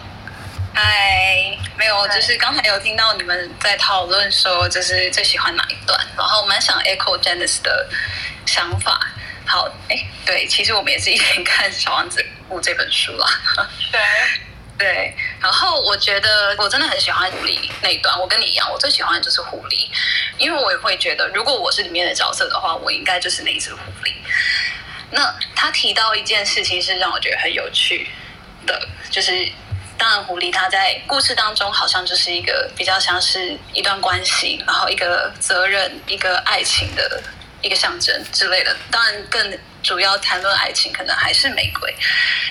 [0.73, 7.89] 嗨，没有，就是刚才有听到你们在讨论说，就是最喜欢哪一段，然后我蛮想 echo Janice 的
[8.47, 9.01] 想法。
[9.45, 12.21] 好，哎，对，其实我们也是一边看《小王子》
[12.59, 13.27] 这本书啦。
[13.93, 14.01] 对，
[14.79, 15.15] 对。
[15.39, 18.19] 然后我觉得我真的很喜欢狐狸那一段。
[18.19, 19.87] 我跟你一样，我最喜欢的就是狐狸，
[20.39, 24.15] 因为我也会觉得，如果我是里面的角色的话，我应该就是那一只狐狸。
[25.11, 28.09] 那他提到一件事情是让我觉得很有趣
[28.67, 29.47] 的，就是
[29.99, 37.23] 当然狐狸它在故事当中好像就是一个比较像是一段关系，然后一个责任、一个爱情的。
[37.63, 41.95] 一个象征之类的，当然更主要谈论爱情，可能还是玫瑰。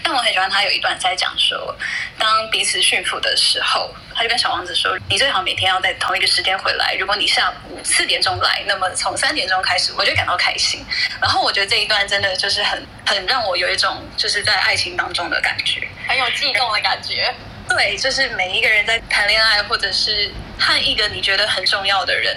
[0.04, 1.76] 但我很喜欢他有一段在讲说，
[2.18, 6.96] 当彼此驯服的时候，他就跟小王子说：“你最好每天要在同一个时间回来。
[7.00, 10.86] 如果你下午四点钟来，那么从三点钟开始，我就感到开心。”
[11.22, 17.34] 然后我觉得这一段真的就是很很让我有一种就是在爱情当中的感觉，很有悸动的感觉。
[17.70, 22.36] 对，就是每一个人在谈恋爱，或者是和一个你觉得很重要的人，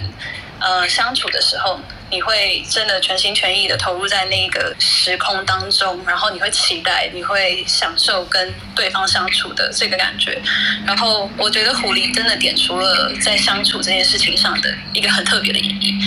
[0.61, 1.81] 呃，相处的时候。
[2.12, 10.38] 你会真的全心全意的投入在那个时空当中，然后你会期待，你会享受跟对方相处的这个感觉。
[10.87, 15.99] 然后我觉得狐狸真的点出了在相处这件事情上的一个很特别的意义。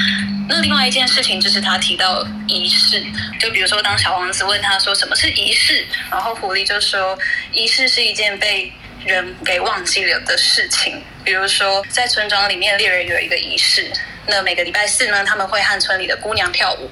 [0.47, 3.03] 那另外一件事情就是他提到仪式，
[3.39, 7.17] 就比如说当小王子问他说什么是仪式，然后狐狸就说
[7.51, 8.71] 仪式是一件被
[9.05, 11.03] 人给忘记了的事情。
[11.23, 13.91] 比如说在村庄里面，猎人有一个仪式。
[14.27, 16.89] 那每个礼拜四呢，他们会和村里的姑娘跳舞。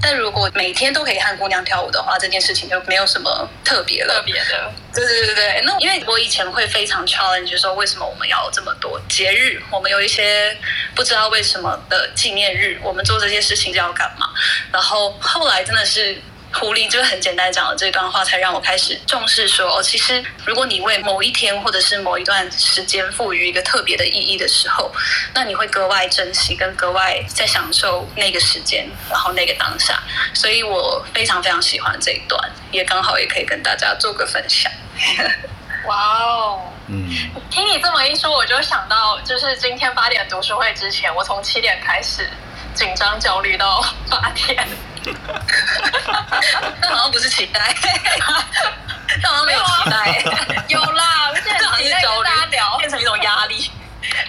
[0.00, 4.14] 但如果每天都可以和姑娘跳舞的话，这件事情就没有什么特别了。
[4.14, 5.62] 特别的，对对对对。
[5.64, 9.60] 那因为我以前会非常 challenge 说，为什么我们要这么多节日？
[9.72, 10.56] 我们有一些
[10.94, 14.28] 不知道为什么的纪念日，我们做这些事情就要干嘛？
[14.72, 16.22] 然后后来真的是。
[16.58, 24.92] 狐狸就很简单讲的这段话，才让我开始重视说哦，其实如果你为某一天或者是某一段时间赋予一个特别的意义的时候，
[25.34, 30.02] 那你会格外珍惜跟格外在享受那个时间，然后那个当下。
[30.34, 34.70] 所以我非常非常喜欢这一段，也刚好也可以跟大家做个分享。
[35.86, 37.08] 哇哦，嗯，
[37.50, 42.28] 听你这么一说，我就想到，就是今天八点读书会之前，我从七点开始
[42.78, 44.64] 紧张焦虑到八点。
[46.80, 47.74] 那好像不是期待，
[49.20, 53.68] 那 好像没有期待，有啦，现在期待跟大家聊，变成一种压力。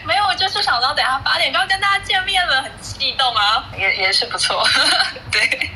[0.03, 4.67] 没有，就是想到等下八点就要跟大家见面了，很激动啊，也也是不错。
[5.31, 5.69] 对，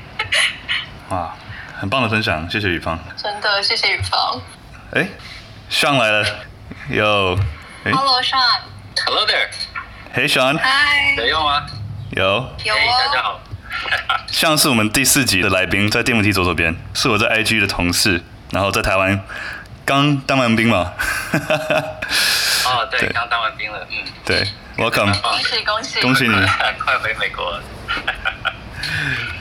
[1.09, 1.35] 哇，
[1.79, 2.97] 很棒的分享，谢谢雨芳。
[3.15, 4.41] 真的，谢谢雨芳。
[4.93, 5.07] 哎
[5.69, 6.25] ，Sean 来了，
[6.89, 7.37] 有。
[7.83, 8.61] Hello Sean。
[9.05, 9.49] Hello there。
[10.15, 10.57] Hey Sean。
[10.57, 11.19] Hi。
[11.19, 11.67] 有用吗？
[12.15, 12.23] 有。
[12.63, 12.77] 有哦。
[12.77, 13.39] Hey, 大家好。
[14.27, 18.21] 像是我们第四集的来宾，在电扶梯左手边，是我在 IG 的同事，
[18.51, 19.19] 然后在台湾
[19.85, 20.93] 刚当完兵嘛。
[22.65, 24.47] 哦，对，刚当完兵了，嗯，对
[24.77, 26.35] ，Welcome，恭喜恭喜，恭喜你，
[26.79, 27.63] 快回美国了。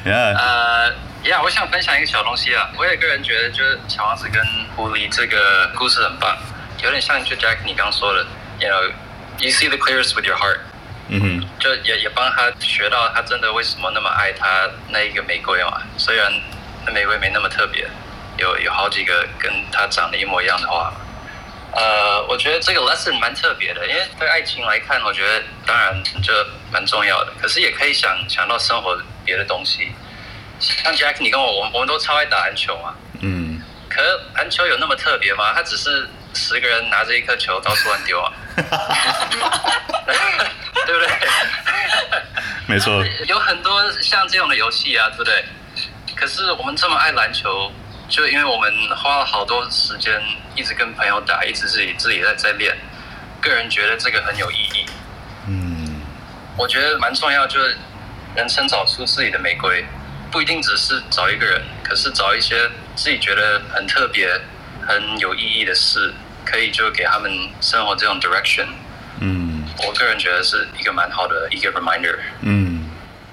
[0.05, 0.91] Yeah，呃
[1.25, 4.43] ，Yeah，我想分享一个小东西啊，我有个人觉得，就是小王子跟
[4.75, 6.37] 狐狸这个故事很棒，
[6.83, 8.27] 有点像就 Jack 你刚说的
[8.59, 10.59] ，You know，you see the clearest with your heart。
[11.21, 16.33] 嗯，就也也帮他学到他真的为什么那么爱他那一个玫瑰嘛，虽然
[16.87, 17.87] 那玫瑰没那么特别，
[18.39, 20.93] 有有好几个跟他长得一模一样的花。
[21.75, 26.33] 呃，我觉得这个 lesson 蛮特别的，因为对爱情来看，我觉得当然就
[26.71, 29.93] 蛮重要的，可是也可以想想到生活别的东西。
[30.61, 32.95] 像 Jack，你跟我，我们我们都超爱打篮球嘛。
[33.21, 33.61] 嗯。
[33.89, 35.53] 可是篮球有那么特别吗？
[35.55, 38.33] 它只是十个人拿着一颗球到处乱丢啊。
[40.85, 41.09] 对不对？
[42.67, 45.45] 没错，有很多像这样的游戏啊，对不对？
[46.17, 47.71] 可是我们这么爱篮球，
[48.09, 50.21] 就因为我们花了好多时间，
[50.57, 52.77] 一直跟朋友打，一直自己自己在在练。
[53.41, 54.87] 个人觉得这个很有意义。
[55.49, 56.03] 嗯，
[56.57, 57.77] 我觉得蛮重要，就是
[58.35, 59.85] 人生找出自己的玫瑰，
[60.31, 64.29] 不一定只是找一个人，可是找一些自己觉得很特别、
[64.87, 66.13] 很有意义的事，
[66.45, 68.67] 可以就给他们生活这种 direction。
[69.21, 69.51] 嗯。
[69.87, 72.15] 我个人觉得是一个蛮好的一个 reminder。
[72.43, 72.91] 嗯，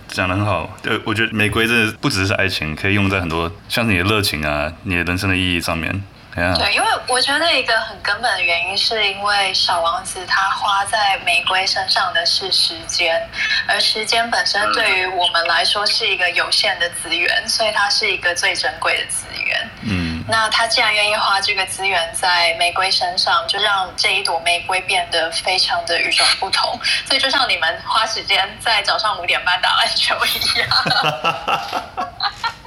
[0.08, 0.78] 讲的很好。
[0.82, 6.02] 对，我觉得玫瑰真的不只是爱情，可以用在很多像是你的热情啊、你的人生的意义上面。
[6.39, 6.56] Yeah.
[6.58, 13.30] 对，因为我觉得一个很根本的原因，是因为小王子他花在玫瑰身上的是时间，
[13.67, 19.69] 而时间本身对于我们来说是一个有限的资源，所以它是一个最珍贵的资源。
[19.82, 26.80] 嗯，那他既然愿意花这个资源在玫瑰身上，就让这一朵玫瑰变得非常的与众不同。
[27.06, 30.69] 所以就像你们花时间在早上五点半打篮球一样。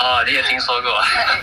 [0.00, 0.90] 哦，你也听说过？
[0.90, 1.02] 呀，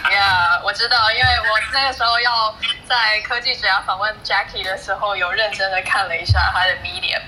[0.60, 2.56] yeah, 我知道，因为我那个时候要
[2.88, 7.22] 在科技职涯访问 Jackie 的时候，有认真的看了一下他的 Medium。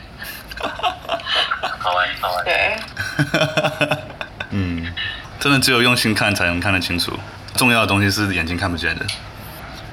[1.80, 2.44] 好玩，好玩。
[2.46, 2.78] 对。
[4.52, 4.94] 嗯，
[5.40, 7.18] 真的只有用心看才能看得清楚，
[7.56, 9.06] 重要的东西是眼睛看不见的。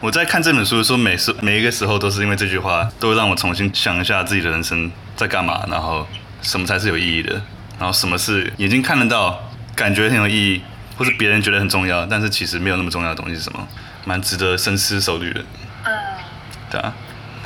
[0.00, 6.06] 我在看这本书的时候，每时每一个时候都是因为这句话，都会让我重新想一下自己的人生在干嘛，然后
[6.42, 7.34] 什么才是有意义的，
[7.78, 9.40] 然后什么是眼睛看得到，
[9.74, 10.62] 感觉很有意义。
[10.98, 13.66] 或是别人觉得很重要，但是其实没有那么重要的东西是什么？
[14.04, 15.40] 蛮值得深思熟虑的。
[15.84, 15.92] 嗯，
[16.70, 16.92] 对啊，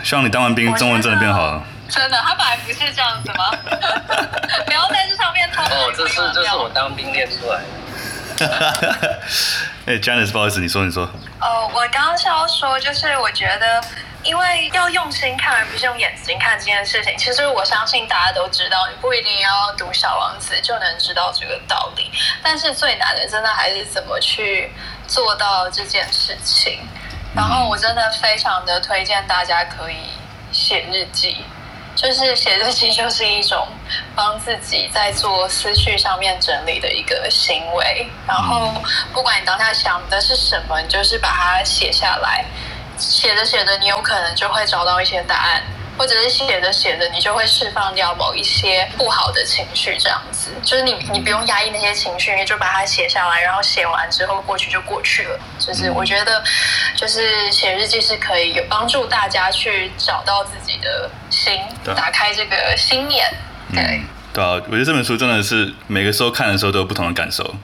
[0.03, 1.63] 希望你当完兵，中文真的变好了。
[1.89, 3.51] 真的，他本来不是这样子吗？
[4.65, 5.63] 不要在这上面偷。
[5.63, 7.61] 哦，这是这是我当兵练出来
[8.39, 9.19] 的。
[9.85, 11.05] 哎，Janice，不好意思，你说你说。
[11.41, 13.83] 哦，我刚刚是要说，就是我觉得。
[14.25, 17.17] 因为要用心看，而不是用眼睛看这件事情。
[17.19, 22.11] 其实我相信大家都知道，你不一定要读《小王子》就能知道这个道理。
[22.43, 24.73] 但是最难的，真的还是怎么去
[25.09, 26.81] 做到这件事情。
[27.35, 29.97] 然后我真的非常的推荐大家可以
[30.53, 31.45] 写日记，
[31.97, 33.67] 就是写日记就是一种
[34.15, 38.07] 帮自己在做思绪上面整理的一个行为。
[38.29, 38.73] 然后
[39.13, 42.45] 不管你当下想的是什么，你就是把它写下来。
[43.03, 45.63] 写着写着，你有可能就会找到一些答案，
[45.99, 49.97] 或者是写着写着，你就会释放掉某一些不好的情绪。
[49.99, 55.39] 这样子，就是你你不用压抑那些情绪，你就把它写下来，然后写完之后过去就过去了。
[55.59, 56.43] 就是我觉得，
[56.97, 63.29] 就是写日记是可以有帮助大家去找到自己的心，打开这个心眼。
[63.75, 64.01] 对，
[64.33, 67.55] 对啊，我觉得这本书真的是每个时候看的时候都有不同的感受，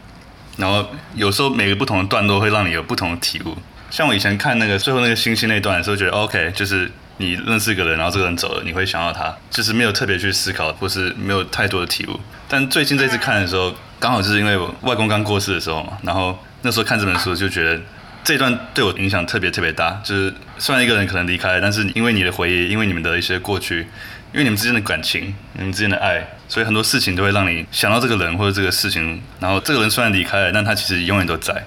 [0.57, 3.57] 然后有时候每个不同的段落会让你有不同的体悟。
[3.91, 12.21] 像我以前看那个最后那个星星那段的时候，觉得 OK，就是你认识一个人，然后这个人走了，你会想到他，就是没有特别去思考，或是没有太多的体悟。
[12.49, 17.81] 但最近这次看的时候，刚好就是因为我外公刚过世的时候嘛，然后那时候看这本书就觉得
[18.23, 20.01] 这段对我影响特别特别大。
[20.05, 23.87] 就是虽然一个人可能离开了，但是因为你的回忆，因为你们的一些过去，
[24.33, 29.21] 因为你们之间的感情，你们之间的爱，所以很多事情都会让你想到这个人或者这个事情。
[29.41, 31.65] 然后这个人虽然离开了，但他其实永远都在。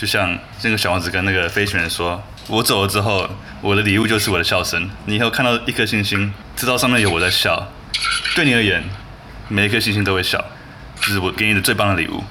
[0.00, 3.28] 就像那个小王子跟那个飞行员说：“我走了之后，
[3.60, 4.88] 我的礼物就是我的笑声。
[5.04, 7.70] 你以后看到一颗星星，知道上面有我在笑。
[8.34, 8.82] 对你而言，
[9.48, 10.42] 每一颗星星都会笑，
[11.02, 12.24] 这是我给你的最棒的礼物，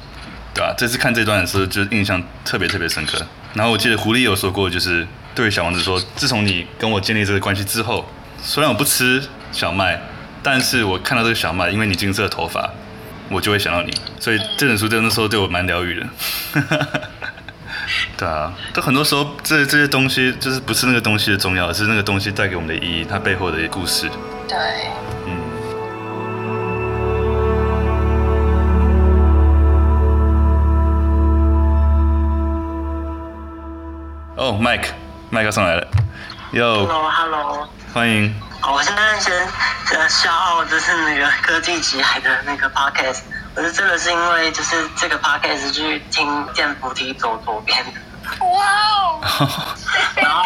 [0.52, 3.24] 对吧？”这次看这段的时候，就印象特别特别深刻。
[3.54, 10.02] 然后我记得狐狸有说过，就是对小王子说：“自从你跟我建立这个关系之后，虽然我不吃小麦，
[10.42, 12.68] 但是我看到这个小麦，因为你金色的头发，
[13.30, 13.94] 我就会想到你。
[14.20, 16.08] 所以这本书在那时候对我蛮疗愈的。
[18.18, 24.10] ”对啊，都很多时候，这这些东西就是不是那个东西的重要，而是那个东西带给我们的意义，它背后的故事。
[24.48, 24.58] 对，
[25.26, 25.38] 嗯。
[34.36, 35.88] 哦，Mike，Mike 上来了
[36.54, 36.86] ，Yo。
[36.86, 37.68] Hello，Hello。
[37.94, 38.34] 欢迎。
[38.62, 39.34] 我现在先
[39.98, 43.22] 呃消耗，就是那个科技集海的那个 Podcast。
[43.56, 47.84] 我是真的是因为就是这个 Podcast 去听见菩提走左边。
[48.42, 48.66] 哇
[49.00, 49.20] 哦！
[50.16, 50.44] 然后，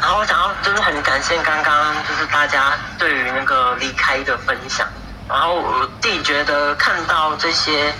[0.00, 4.86] 然后我想要就是很感谢刚刚就是大家对于那个离开的分享。
[5.28, 7.92] 然后我自己觉得看到这些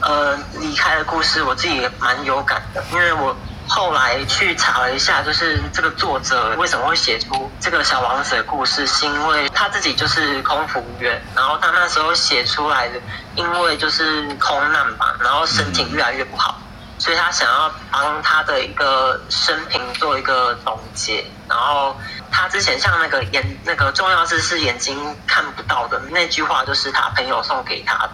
[0.00, 3.36] 呃离开的故事，我自己也蛮有感的，因为我
[3.68, 13.00] 后来去查了一下，就是这个作者为什么会写出这个小王子的故事，是因为他自己就是空服员，然后他那时候写出来的，
[13.34, 16.58] 因为就是空难吧，然后身体越来越不好。
[16.98, 21.96] 所以他想要帮他的一个生平做一个总结，然后
[22.30, 24.96] 他之前像那个眼那个重要是是眼睛
[25.26, 28.10] 看不到的那句话，就是他朋友送给他的。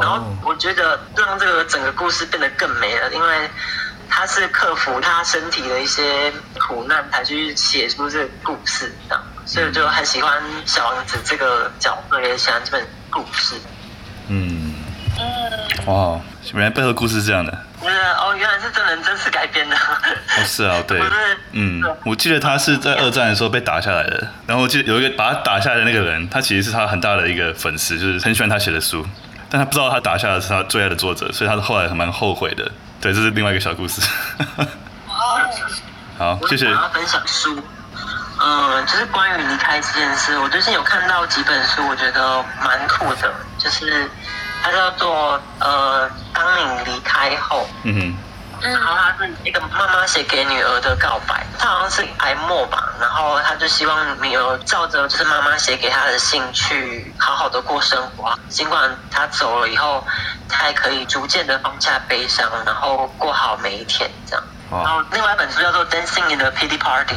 [0.00, 3.48] 然后我觉得让这个整个故事变得更美了，因为
[4.16, 9.24] 他是克服他身体的一些苦难，才去写出这个故事这样。
[9.44, 13.56] 所以我就很喜欢小王子这个角色，也喜欢这本故事。
[14.28, 14.72] 嗯
[15.18, 16.20] 嗯，哇，
[16.52, 17.52] 原来背后故事是这样的。
[17.82, 19.74] 哦，原来是真人真实改编的。
[19.74, 21.02] 哦，是啊，对，
[21.50, 29.04] 嗯，我记得他是在二战的时候被打下来的，然后我记得有一个把他打下来的那个人，他其实是他很大的一个粉丝，就是很喜欢他写的书，
[29.50, 32.70] 但他不知道他打下来的是他最爱的作者，所以他后来还蛮后悔的。
[33.04, 34.00] 对，这是另外一个小故事。
[36.16, 36.64] 好，谢谢。
[36.64, 37.62] 我要分享书，
[38.40, 44.10] 嗯，就是关于离开这件事，我最近有看到几本书，我觉得蛮酷的，就是。
[44.62, 48.16] 它叫做呃，当你离开后，嗯哼，
[48.72, 60.04] 然后它是一个妈妈写给女儿的告白，她好像是癌末吧，然后他就希望女儿照着就是妈妈写给他的信去好好的过生活，尽管他走了以后，
[60.48, 64.44] 他还可以逐渐的放下悲伤，然后过好每一天这样。
[64.70, 67.14] 然后另外一本书叫做《Dancing in the Pity Party》，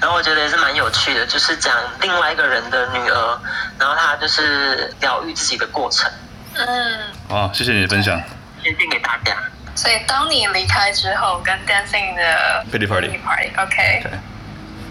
[0.00, 3.38] 然后我觉得也是蛮有趣的，就是讲另外一个人的女儿，
[3.78, 6.10] 然后她就是疗愈自己的过程。
[6.54, 6.98] 嗯，
[7.30, 8.20] 好，谢谢你的分享，
[8.62, 9.36] 推荐给大家。
[9.78, 14.02] 所以当你离开之后，跟 Dancing 的 Pity Party，OK，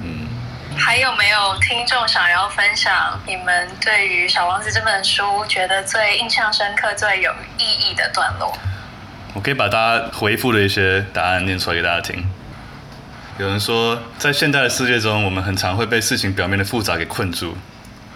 [0.01, 0.29] 嗯，
[0.77, 8.57] 还有没有听众想要分享你们对于《小王子》这本书觉得最印象深刻、最有意义的段落？
[9.33, 12.25] 我可以把大家回复的一些答案念出来给大家听。
[13.37, 17.57] 有人说，在现代的世界中，我们很常会被事情表面的复杂给困住。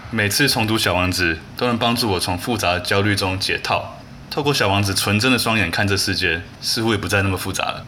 [0.08, 3.98] 每次重读《小王子》，都能帮助我从复杂的焦虑中解套。
[4.32, 7.84] 透过小王子纯真的双眼看这世界，似乎也不再那么复杂了。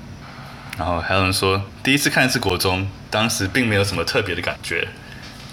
[0.77, 4.87] 然后还有人说，第一次看是国中，当时并没有什么特别的感觉。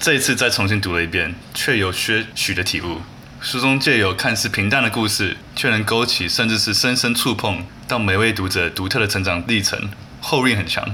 [0.01, 2.99] 这一次再重新读了一遍，却有些许的体悟。
[3.39, 9.89] 书中借由看似平淡的故事，却能勾起甚至是深深触碰到每位读者独特的成长历程，
[10.19, 10.85] 后韵很强。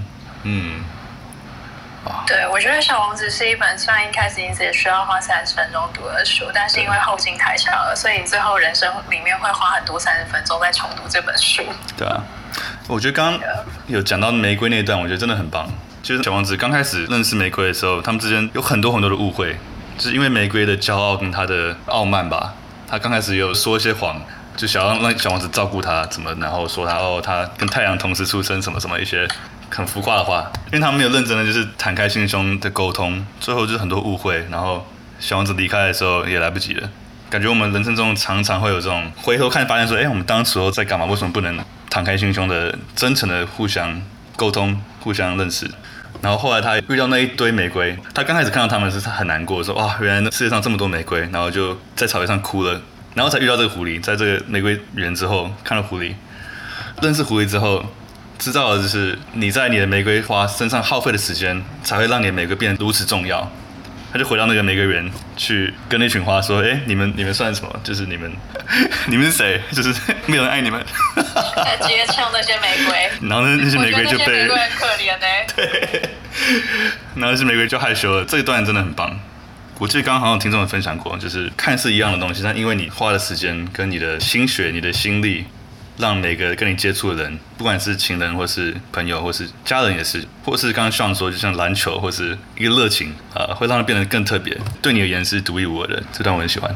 [0.44, 0.84] 嗯。
[2.26, 11.64] 对，我觉得《小王子》是一本虽然一开始你只需要花三十分钟读的书，但是因为后劲太强了，所以你最后人生里面会花很多三十分钟在重读这本书。
[11.98, 12.24] 对啊，
[12.88, 13.42] 我觉得刚刚
[13.88, 15.68] 有讲到玫瑰那一段，我觉得真的很棒。
[16.04, 19.58] 就是小王子刚开始认识玫瑰的时候，他们之间有很多很多的误会，
[19.98, 22.54] 就是因为玫瑰的骄傲跟他的傲慢吧。
[22.88, 24.22] 他刚开始有说一些谎，
[24.56, 29.28] 就想要让小王子照顾他，怎么，然后说他哦，他跟太阳同时出生，什么什么一些。
[29.70, 34.86] 很浮夸的话，因为他们没有认真的就是敞开心胸的沟通，最后就是很多误会，然后
[35.20, 36.90] 小王子离开的时候也来不及了。
[37.30, 41.06] 感觉我们人生中常常会有这种回头看，发现说，哎，我们当时候在干嘛？
[41.06, 41.60] 为什么不能
[41.90, 44.02] 敞开心胸的、真诚的互相
[44.36, 45.70] 沟通、互相认识？
[46.22, 52.82] 然后后来他遇到那一堆玫瑰，他刚开始看到他们是很难过，说哇，原来世界上这么多玫瑰，然后就在草原上哭了。
[53.14, 56.14] 然后才遇到这个狐狸，在这个玫瑰园之后，看到狐狸，
[57.02, 57.84] 认识狐狸之后，
[58.38, 63.52] 知道的就是你在你的玫瑰花身上耗费的时间，才会让你的玫瑰变得如此重要。
[64.10, 67.82] 他就回到那个玫瑰园去跟那群花说：“哎，你们你们算什么？
[67.84, 68.32] 就是你们，
[69.08, 69.62] 你们是谁？
[69.74, 69.94] 就是
[70.26, 70.82] 没有人爱你们。”
[71.82, 75.28] 直接呛那些玫瑰，然后那那些玫瑰就被玫瑰很可怜呢。
[75.56, 76.02] 对，
[77.16, 78.24] 然后那些玫瑰就害羞了。
[78.24, 79.20] 这一段真的很棒。
[79.78, 85.46] 我记得刚刚好像有听众有分享过，就是看似一样的东西，但因为你花的时间跟你的心血、你的心力。
[85.98, 96.04] 让每个跟你接触的人，不管是情人或是朋友或是家人也是，或是刚刚像说，就像篮球或是一个热情啊，会让它变得更特别，对你而言是独一无二的。
[96.14, 96.76] 这段我很喜欢。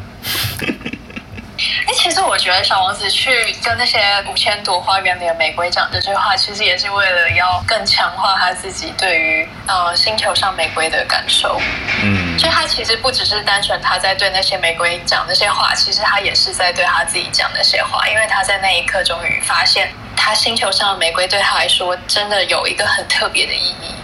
[1.88, 3.99] 哎，其实我觉得小王子去跟那些
[4.30, 11.59] 五千朵花园里的玫瑰讲这句话，其实也是为了要更强化他自己对于呃星球上玫瑰的感受。
[12.03, 23.95] 嗯，就他其实不只是单纯他在对那些玫瑰讲那些话，其实他也是在对他自己讲那些话，因为他在那一刻终于发现，他星球上的玫瑰对他来说真的有一个很特别的意义。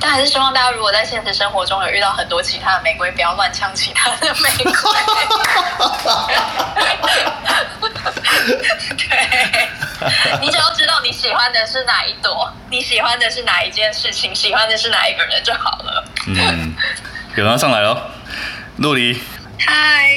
[0.00, 4.64] 但还是希望大家，如果在现实生活中有遇到很多其他的玫瑰，不要乱呛其他的玫瑰。
[8.96, 9.68] 对，
[10.40, 16.04] 你只要知道你喜欢的是哪一朵，你喜欢的是哪一件事情，喜欢的是哪一个人就好了。
[16.26, 16.74] 嗯，
[17.36, 18.10] 有人上来了，
[18.76, 19.20] 陆离。
[19.58, 20.08] 嗨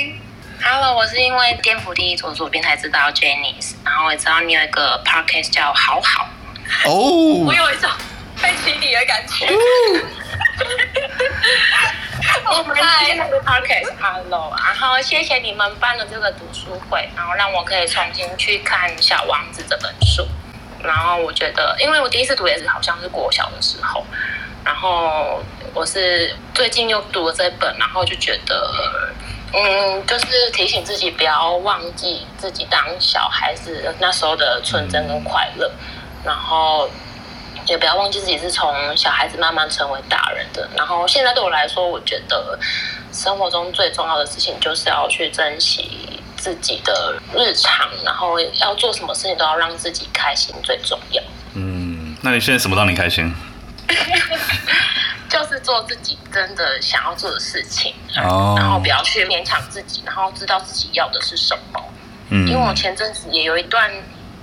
[0.64, 6.30] ，Hello，我是因为电扶梯左左边才知道 Jenny，然后我也知道你有一个 podcast 叫好好。
[6.86, 6.94] 哦。
[7.46, 7.90] 我有一种。
[8.42, 9.48] 被起底的感觉。
[12.46, 20.28] 我们今天的 podcast，Hello，然后谢谢你们办的这个读书会，然后让我可以重新去看《小王子》这本书。
[20.84, 24.06] 然后我觉得，因为我第一次读也是好像是国小的时候，
[24.66, 29.14] 然后我是最近又读了这本，然后就觉得，
[29.54, 35.72] 嗯，就是提醒自己不要忘记自己当小孩子那时候的纯真跟快乐，
[36.24, 36.90] 然后。
[37.72, 40.70] 也不要忘记自己是从小孩子慢慢成为大人的。
[40.76, 42.60] 然后现在对我来说，我觉得
[43.14, 51.24] 生活中最重要的事情就是要去珍惜自己的日常，然后要做什么事情都要让自己开心最重要。
[51.54, 53.34] 嗯，那你现在什么让你开心？
[55.30, 61.82] 就是做自己真的想要做的事情，哦、然后不要去勉强自己，然后知道自己要的是什么。
[62.32, 63.90] 嗯，因为我前阵子也有一段。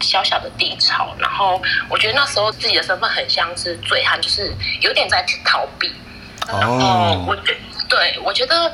[0.00, 5.92] 小小的低潮，然后我觉得那时候自己的身份很像是醉汉，就是有点在逃避。
[6.46, 7.54] 然后我觉
[7.88, 8.72] 对，我觉得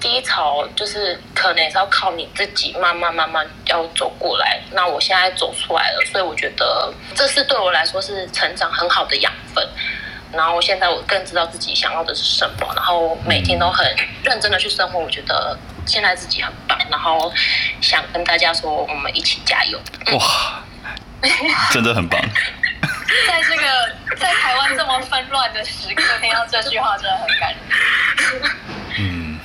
[0.00, 4.58] 低潮就是可能也是要靠你自己慢慢慢慢要走过来。
[4.72, 9.66] 那我现在走出来了，所以我觉得这是对我来说是成长很好的养分。
[10.32, 13.84] 然后现在我更知道自己想要的是什么，然后每天都很
[14.22, 14.98] 认真的去生活。
[14.98, 15.58] 我觉得
[15.90, 17.32] 现在自己很棒，然后
[17.80, 19.80] 想跟大家说，我们一起加油！
[20.12, 20.62] 哇，
[21.72, 22.20] 真的很棒。
[23.26, 28.42] 在这个在台湾这么纷乱的时刻，听到这句话真的很感人。
[28.98, 29.38] 嗯，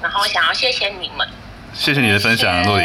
[0.00, 1.28] 然后想要谢谢你们，
[1.74, 2.84] 谢谢你的分享，洛黎。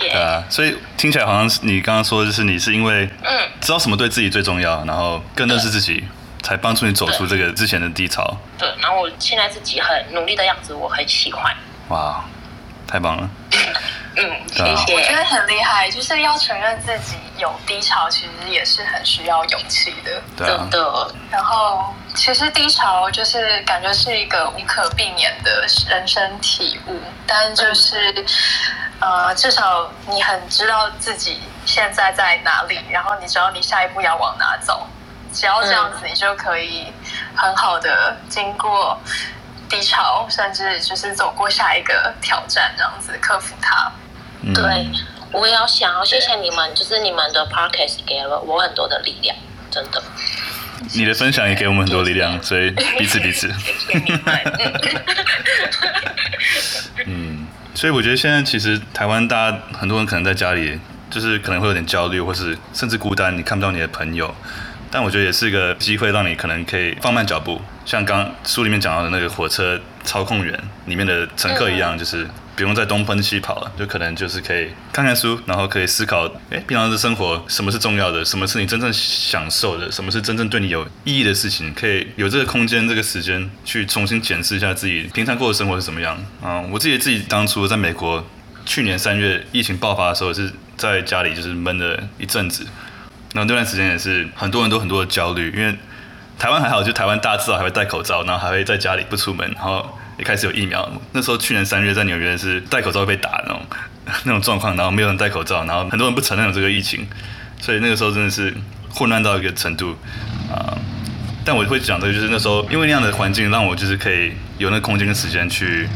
[0.00, 6.02] 对啊，所以听起来好像是你刚刚说的就是你是因为嗯知道什么对自己最重要，然后更认识自己。
[6.40, 8.24] 才帮助你走出这个之前的低潮。
[8.56, 11.54] 对，然后我现在自己很努力的样子，我很喜欢。
[11.88, 12.24] 哇，
[12.86, 13.28] 太棒了。
[14.16, 14.94] 嗯，谢谢。
[14.94, 20.20] 我觉得很厉害，就是要承认自己有低潮，其实也是很需要勇气的。
[20.36, 21.14] 对的。
[21.30, 28.12] 然后，其实低潮就是感觉是一个无可避免的人生体悟，但就是，
[28.98, 34.84] 嗯、呃，至少你很知道自己现在在哪里，然后你知道你下一步要往哪走。
[35.32, 36.92] 只要这样子，你就可以
[37.36, 38.98] 很好的经过
[39.68, 43.90] 低潮，甚至就是走过下一个挑战，这样子克服它。
[44.42, 44.86] 嗯、对，
[45.32, 49.36] 我也要想要谢谢你们，就是你们的 podcast 给了我很多的力量，
[49.70, 50.02] 真的。
[50.94, 53.52] 你的分享也给我们很多力量，所以彼此彼此。
[57.04, 60.78] 嗯，所以我觉得现在其实台湾大家很多人可能在家里，
[61.10, 64.32] 就是可能会有点焦虑，或是甚至孤单，你看不到你的朋友。
[64.90, 86.22] 但我觉得也是一个机会，让你可能可以放慢脚步，像刚书里面讲到的那个火车操控员里面的乘客一样，就是不用再东奔西跑了，就可能就是可以看看书，然后可以思考，哎，平常的生活什么是重要的，什么是你真正享受的，什么是真正对你有意义的事情，可以有这个空间、这个时间去重新检视一下自己平常过的生活是怎么样。
[86.44, 88.22] 嗯，我自己自己当初在美国，
[88.66, 92.64] 去年三月疫情爆发的时候，是在家里就是闷了一阵子，
[93.32, 95.74] 然后那段时间也是很多人都很多的焦虑，因为
[96.38, 99.98] 台湾还好，就台湾大家至少还会戴口罩，然后还会在家里不出门，然后。
[100.18, 103.62] 一开始有疫苗，那时候去年三月在纽约是戴口罩被打那种
[104.26, 107.06] 那种状况，然后没有人戴口罩，然后很多人不承认有这个疫情，
[107.60, 108.52] 所以那个时候真的是
[108.90, 109.96] 混乱到一个程度
[110.50, 110.76] 啊、
[111.44, 115.88] 但我会讲的就是那时候因为那样的环境，让我就是可以有那个空间跟时间去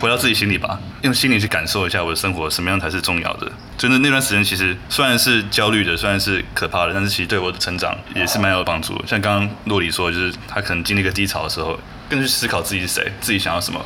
[0.00, 3.52] 回到自己心里吧，用心里去感受一下我的生活什么样才是重要的。
[3.76, 9.00] 真的那段时间其实虽然是焦虑的，虽然是可怕的，但是其实对我的成长也是蛮有帮助。
[9.06, 11.78] 像刚刚洛里说，就是他可能经历一个低潮的时候。
[12.08, 13.80] 更去思考自己是谁，自己想要什么，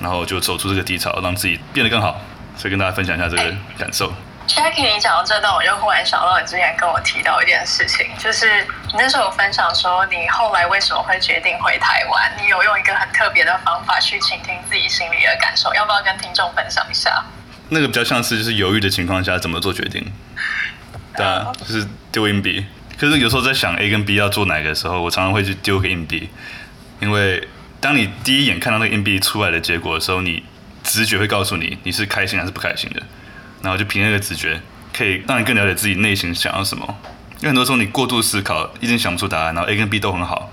[0.00, 2.18] 然后就走出这个低潮，让自己变得更好。
[2.56, 4.10] 所以跟大家分享一下这个感受。
[4.48, 12.32] Jackie，你讲到这段，我就忽然想到你之前跟我提到一件事情，就是你那时候有分享说，你后来为什么会决定回台湾？
[12.40, 17.22] 你有用一个很特别的方法去倾听自己心里的感受，要不要跟听众分享一下？
[17.68, 20.10] 那个比较像是就是犹豫的情况下怎么做决定，
[21.14, 22.66] 对啊，就是丢硬币。
[22.98, 26.30] 可是有时候在想 A 跟 B 要做哪个的时候，我常常会去丢个硬币，
[27.00, 27.48] 因为。
[27.80, 30.42] 当你第一眼看到那个硬币出来的结果的时候，你
[30.82, 33.00] 直觉会告诉你你是开心还是不开心的，
[33.62, 34.60] 然后就凭那个直觉
[34.92, 36.96] 可以让你更了解自己内心想要什么。
[37.38, 40.52] 因为很多时候你过度思考，一直想不出答案，然后 A 跟 B 都很好，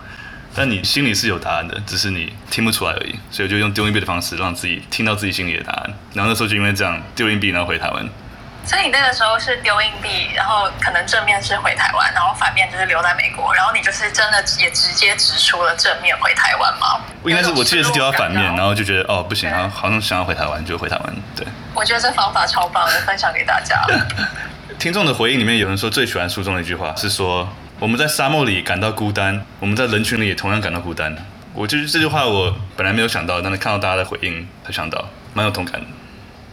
[0.53, 3.15] 但你心里是有答案的，只是你听不出来而已。
[3.31, 5.93] 所以我就用丢硬币的方式让自己听到自己心里的答案。
[6.13, 8.07] 然后那时候就因为这样丢硬币，然后回台湾。
[8.65, 16.99] 所以你那个时候是丢硬币，然后可能正面是回台湾，然后反面就是留在美国，然后你就是真的也直接直出了正面回台湾吗？
[17.23, 21.15] 应该是我记得是丢到反面，然后就觉得哦不行，然后好像想要回台湾就回台湾。
[21.35, 21.45] 对，
[21.75, 23.85] 我觉得这方法超棒的，分享给大家。
[24.79, 27.47] 听众的回应里面有人说最喜欢书中的一句话是说，
[27.79, 31.15] 我们在沙漠里感到孤单，我们在人群里也同样感到孤单。
[31.53, 35.87] 我就是这句话我本来没有想到，但是看到大家的回应才想到，蛮有同感的。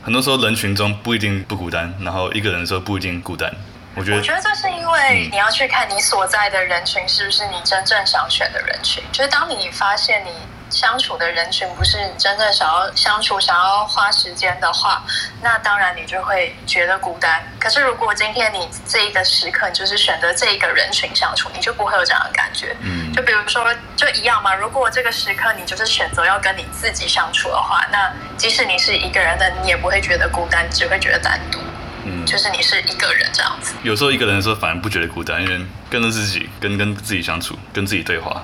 [0.02, 3.52] 很多时候人群中不一定不孤单，然后一个人的时候不一定孤单。
[3.94, 9.02] 我觉得，我觉得这是因为你要去看你所在的人群是不是你真正想选的人群。
[9.12, 10.30] 就是当你发现你。
[10.72, 15.04] 相处的人群不是真正想要相处、想要花时间的话，
[15.42, 17.42] 那当然你就会觉得孤单。
[17.60, 22.74] 可是如果今天你这一个时刻你就是选择这一个人群相处，你就不会有这样的感觉。
[22.80, 24.54] 嗯，就比如说，就一样嘛。
[24.54, 31.58] 如果这个时刻你就是选择要跟你自己相处的话，那即使你是一个人的，你也不会觉得孤单，只会觉得单独。
[32.04, 33.74] 嗯，就是你是一个人这样子。
[33.82, 38.42] 有时候一个人的时候反而不觉得孤单，因为跟着自己，跟跟自己相处，跟自己对话，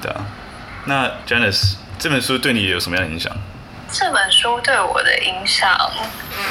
[0.00, 0.24] 对啊。
[0.88, 3.30] 那 Janice 这本书对你有什么样的影响？
[3.92, 5.78] 这本书对我的影响，
[6.32, 6.42] 嗯，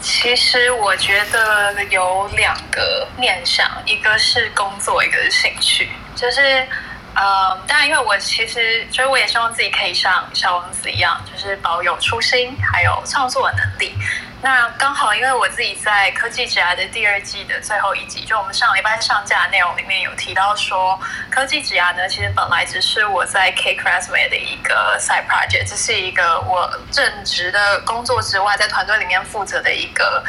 [0.00, 5.90] 其实我觉得有两个面向，一个是工作，一个是兴趣。
[6.16, 6.66] 就是，
[7.14, 13.94] 呃，当然，因为我其实，所以我也希望自己可以像小王子一样，就是保有初心，还有创作能力。
[14.40, 20.96] 那刚好，因为我自己在科技职涯的第二季的最后一集，就我们上礼拜上架的内容里面有提到说，
[21.28, 30.22] 科技职涯呢，其实本来只是我在 KCRASSMA 的一个 side project，这是一个我正职的工作之外，在团队里面负责的一个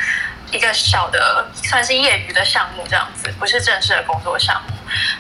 [0.51, 4.75] 一个小的算是业余的项目这样子，不是正式的工作项目。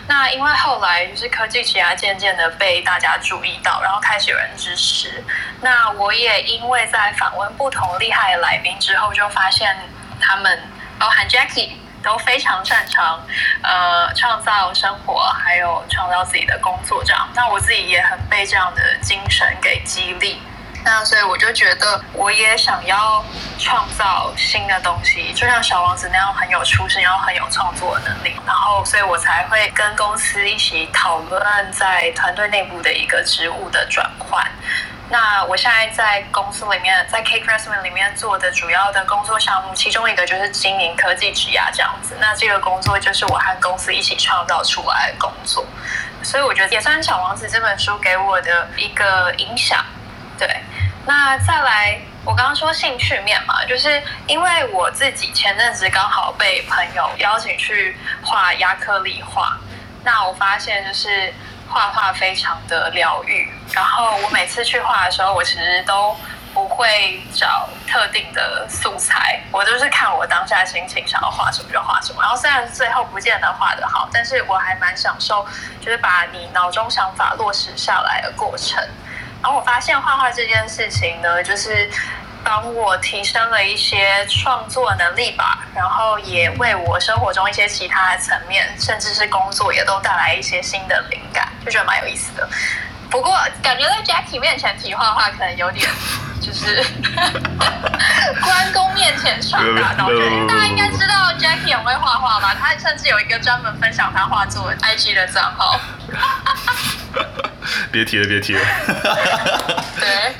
[0.07, 5.23] 那因为后来就是科技职涯渐渐的被大家注意到，然后开始有人支持。
[5.61, 9.77] 那我也因为在访问不同厉害的来宾之后，就发现
[10.19, 10.59] 他们
[10.97, 13.23] 包含 Jackie 都非常擅长
[13.61, 17.29] 呃创造生活，还有创造自己的工作这样。
[17.35, 20.41] 那我自己也很被这样的精神给激励。
[20.85, 23.23] 那所以我就觉得，我也想要
[23.59, 28.35] 创造新的东西，就像小王子那样很有出息，然后很有创作能力。
[28.45, 34.43] 然后，所以我才会跟公司一起讨论在团队内部的一个职务的转换。
[35.09, 42.15] 那我现在在公司里面，在 Cake Resume 里面做的主要的工作项目，其中一个就是经营科技职涯这样子。
[42.19, 45.65] 那这个工作就是我和公司一起创造出来的工作。
[46.23, 49.83] 所以我觉得也算小王子这本书给我的一个影响。
[50.39, 50.47] 对，
[51.05, 59.57] 那再来，我刚刚说兴趣面嘛，就是因为我自己前阵子刚好被朋友邀请去画亚克力画，
[60.05, 61.33] 那我发现就是
[61.67, 63.51] 画画非常的疗愈。
[63.73, 66.15] 然后我每次去画的时候，我其实都
[66.53, 72.21] 不会找特定的素材，我都是看我当下心情想要画什么就画什么。
[72.21, 75.45] 然后虽然最后不见得画得好，但是我还蛮享受，
[75.81, 78.81] 就是把你脑中想法落实下来的过程。
[79.41, 81.89] 然后我发现画画这件事情呢，就是
[82.43, 92.47] 帮我提升了一些创作能力吧，然后也为我生活中一些其他的层面，甚至是工作也都带来一些新的灵感，就觉得蛮有意思的。
[93.09, 95.85] 不过感觉在 Jackie 面前提画画可能有点
[96.41, 96.83] 就是
[98.41, 102.55] 关公面前耍大刀，因为大家应该知道 Jackie 很会画画吧？
[102.59, 105.79] 他甚至有一个专门分享他画作 IG 的账号。
[107.91, 108.61] 别提了，别提了。
[109.99, 110.33] 对。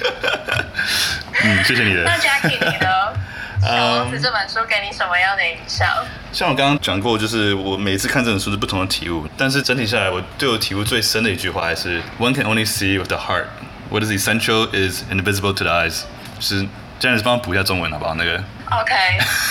[1.44, 2.04] 嗯，谢谢你的。
[2.04, 3.14] 那 Jackie 你呢？
[3.62, 5.88] 小王子这本书给你什么样的影响？
[6.32, 13.46] 像我刚刚讲过，就是我每次看这本书是不同的体悟，但是整体下来，我对我体悟最深的一句话还是 “One can only see with the heart.
[13.90, 16.04] What is essential is invisible to the eyes.”
[16.40, 16.68] 就是
[17.00, 18.16] 这样子，帮我补一下中文好不好？
[18.16, 18.44] 那个。
[18.72, 18.94] OK。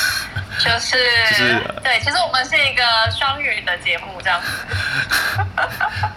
[0.59, 0.97] 就是。
[1.31, 1.61] 就是。
[1.83, 2.83] 对，其实我们是一个
[3.17, 4.47] 双语的节目，这样子。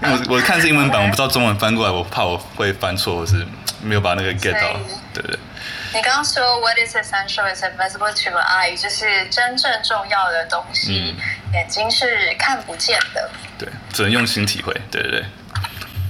[0.30, 3.46] 我我看是英文版，我不知道中文翻过来，我怕我会翻错，我是
[3.82, 4.80] 没有把那个 get 到，
[5.14, 5.40] 对不对？
[5.94, 13.30] 你刚刚说 "What is essential is invisible to the eye"，就是真正重要的东西，嗯、眼睛是看不见的。
[13.60, 14.74] 对，只能用心体会。
[14.90, 15.26] 对对对。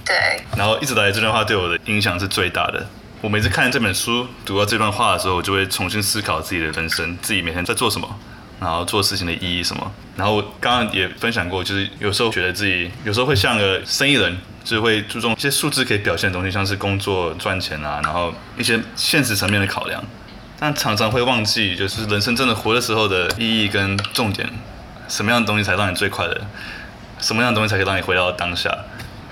[0.05, 0.41] 对。
[0.55, 2.85] 然后一直来这段话对我的影响是最大的。
[3.21, 8.19] 我每次看这本书，读到这段话的时候，我就会重新思考自己的人生，自己每天在做什么，
[8.61, 9.91] 然后做事情的意义什么。
[10.15, 14.37] 然后我刚刚也分享过，就是有时候觉得自己有时候会像个生意人。
[14.63, 19.99] 就是会注重一些数字可以表现的东西，像是工作赚钱啊，然后一些现实层面的考量，
[20.59, 24.47] 但常常会忘记，就是人生真的活的时候的意义跟重点，
[25.07, 26.41] 什么样的东西才让你最快乐？
[27.19, 28.71] 什么样的东西才可以让你回到当下？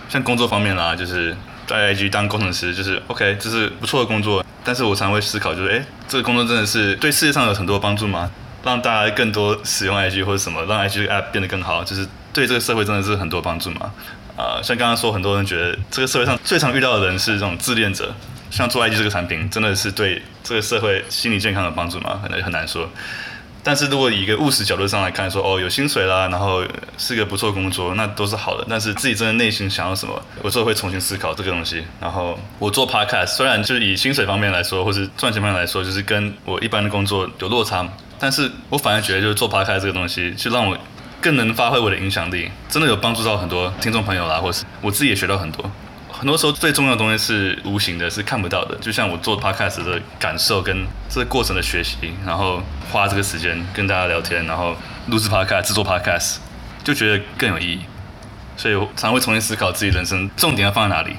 [0.09, 8.31] 像工作方面啦，就是在 IG 当工程师，就是 OK，这是不错的工作，但是我常会思考，就是诶，这个工作真的是对世界上有很多帮助吗？
[8.63, 13.91] 让大家更多使用 IG 或者什么，让 IG app 变得更好，就是对这个社会真的是很多帮助吗？
[14.37, 18.13] 呃，像刚刚说，很多人觉得这个社会上最常遇到的人是这种自恋者。
[18.49, 22.19] 像做 IG 这个产品，真的是对这个社会心理健康有帮助吗？
[22.23, 22.89] 可能很难说。
[23.61, 26.63] 但是如果以一个务实角度上来看，说哦，有薪水啦，然后
[26.97, 28.65] 是个不错工作，那都是好的。
[28.67, 31.83] 但是自己真的内心想要什么，有时候会重新思考这个东西。
[32.01, 37.87] 然后我做 Podcast，虽然就是以薪水方面来说，或是赚钱方面来说，就是跟我一般的工作有落差，
[38.19, 40.77] 但是我反而觉得就是做 Podcast 这个东西，就让我。
[41.21, 45.69] 更能发挥我的影响力，真的有帮助到很多听众朋友啦，或是我自己也学到很多。
[46.09, 48.73] 很多时候最重要的东西是无形的，是看不到的。
[48.77, 54.73] 就像我做 podcast 的感受跟这个过程的学习，然后花这个时间跟大家聊天，然后
[55.07, 56.37] 录制 podcast、制作 podcast，
[56.85, 57.79] 就觉得更有意义。
[58.55, 61.17] 所以我常会重新思考自己人生重点要放在哪里。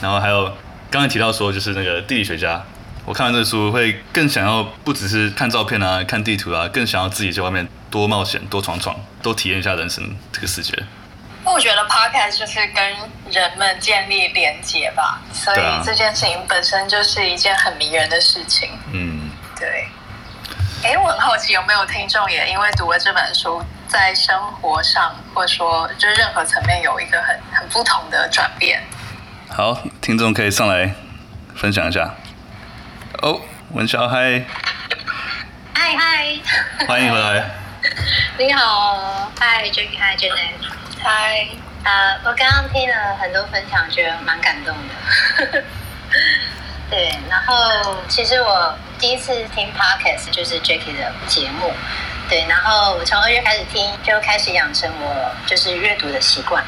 [0.00, 0.52] 然后还有
[0.92, 2.64] 刚才提到说，就是那个地理学家，
[3.04, 7.66] 我看完这个书会更想要不只是看照片啊、看地图啊，更想要自己在外面。
[7.90, 10.76] 多冒险，多闯闯，多体验一下人生这个世界。
[11.44, 12.84] 我觉得 podcast 就是跟
[13.30, 18.68] 人们建立连接吧，所以这件事情本身就是一件很迷人的事情。
[18.92, 19.86] 嗯，对。
[20.82, 28.82] 哎，我很好奇有没有听众也因为读了这本书，在生活上或者说就是任何层面有一个很很不同的转变。
[29.50, 30.92] 好，听众可以上来
[31.54, 32.12] 分享一下。
[33.22, 33.40] 哦，
[33.72, 34.44] 文小嗨，
[35.74, 37.50] 嗨嗨，欢迎回来。
[38.38, 40.58] 你好，Hi Jackie Hi Janet
[41.02, 41.48] Hi
[41.84, 45.62] 呃，我刚刚听了很多分享，觉得蛮感动的。
[46.90, 51.72] 对，然后其实我第一次听 Podcast 就是 Jackie 的节目，
[52.28, 56.64] 对，然后我从二月开始听，就开始养成我就是阅读的习惯。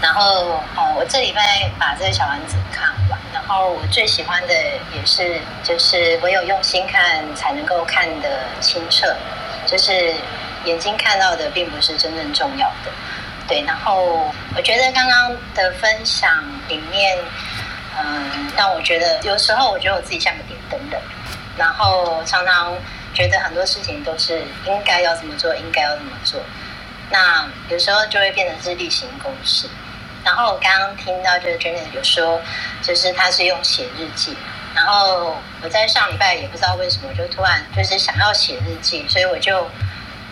[0.00, 2.93] 然后呃，我这礼拜把这个小丸子看
[3.46, 4.54] 然后我最喜欢的
[4.94, 9.14] 也是就是唯有用心看才能够看得清澈，
[9.66, 10.14] 就是。
[10.64, 12.90] 眼睛看到的并不是真正重要的，
[13.46, 13.62] 对。
[13.66, 17.18] 然后我觉得刚刚的分享里面，
[18.00, 20.98] 嗯，让我觉得有时候我觉得我自己像个点灯的，
[21.58, 22.74] 然后常常
[23.12, 26.40] 觉得很多事情都是应该要怎么做，应该要怎么做。
[27.10, 29.68] 那有时候就会变成是例行公事。
[30.24, 32.40] 然后我刚刚听到就是 Janet 有说，
[32.82, 34.36] 就是他是用写日记。
[34.74, 39.68] 然后我在上礼拜也不知道为什么，就突然就是想要写日记，所以我就。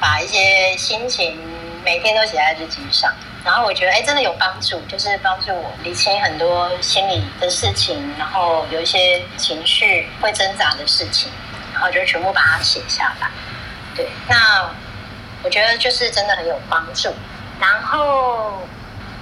[0.01, 1.39] 把一些心情
[1.85, 3.15] 每天都写在日记上，
[3.45, 11.31] 然后我觉得哎，真的有帮助，就是帮助我理清很多心里的事情，然后有一些情绪会挣扎的事情，
[11.73, 13.31] 然后就全部把它写下来。
[13.95, 14.69] 对，那
[15.45, 17.15] 我觉得就是真的很有帮助。
[17.61, 18.67] 然后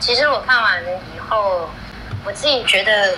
[0.00, 1.70] 其实我看完了以后，
[2.24, 3.14] 我自己觉得，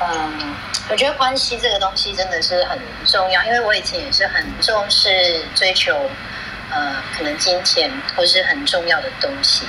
[0.00, 0.54] 嗯，
[0.90, 6.10] 我觉得关系这个东西真的是很重要，因为我以前也是很重视追求。
[6.72, 9.66] 呃，可能金钱或是很重要的东西，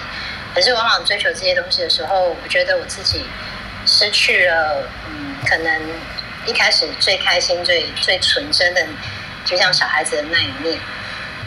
[0.53, 3.25] 可是往往追求这些东西的时候，我觉得我自己
[3.87, 5.81] 失去了，嗯，可能
[6.45, 8.85] 一开始最开心、最最纯真的，
[9.43, 10.79] 就像小孩子的那一面。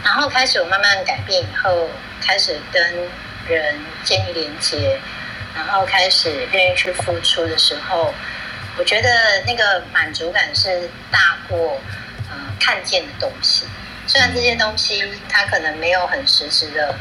[0.03, 1.89] 然后开始我慢慢改变以后，
[2.21, 3.09] 开始跟
[3.49, 4.99] 人建立连接，
[5.55, 8.13] 然后开始愿意去付出的时候，
[8.77, 9.09] 我觉得
[9.47, 11.81] 那个满足感是大过
[12.31, 13.65] 呃看见的东西。
[14.07, 16.95] 虽然这些东西它可能没有很实质的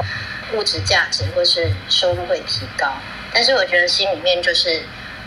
[0.54, 2.92] 物质价值，或是收入会提高，
[3.32, 4.82] 但是我觉得心里面就是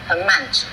[0.08, 0.66] 很满足。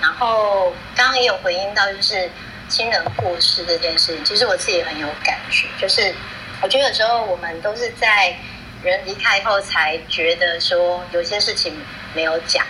[0.00, 2.30] 然后刚刚也有回应到，就是
[2.68, 5.66] 亲人过世这件事情，其实我自己很有感觉。
[5.80, 6.14] 就是
[6.60, 8.36] 我觉得有时候我们都是在
[8.82, 11.74] 人离开后，才觉得说有些事情
[12.14, 12.64] 没有讲，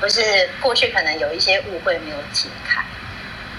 [0.00, 2.82] 或是过去可能有一些误会没有解开。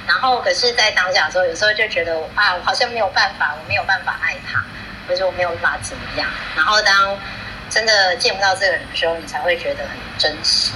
[0.08, 4.64] 然后可是，在当下时候，有时候就觉得啊，我好像没有办法，我没有办法爱他，
[5.08, 6.28] 或者我没有办法怎么样。
[6.56, 7.18] 然后当
[7.70, 10.74] 真的见不到这个人的时候，你才会觉得很珍惜。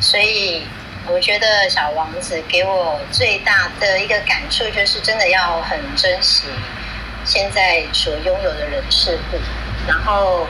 [0.00, 0.66] 所以。
[1.08, 6.48] 我觉得小王子给我最大的一个感触就是，真的要很珍惜
[7.24, 9.38] 现在所拥有的人事物，
[9.86, 10.46] 然后，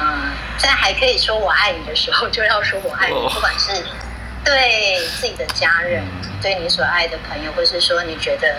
[0.00, 3.72] 嗯，在还可以说我爱你的时候，就要说我爱你，不管是
[4.44, 6.04] 对自己的家人，
[6.40, 8.56] 对你所爱的朋友，或是说你觉得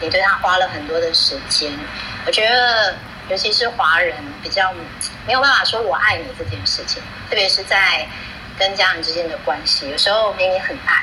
[0.00, 1.70] 你对他花了很多的时间，
[2.26, 2.94] 我觉得
[3.28, 4.72] 尤其是华人比较
[5.26, 8.06] 没有办法说我爱你这件事情，特别是在。
[8.58, 11.02] 跟家人之间的关系，有时候明明很爱，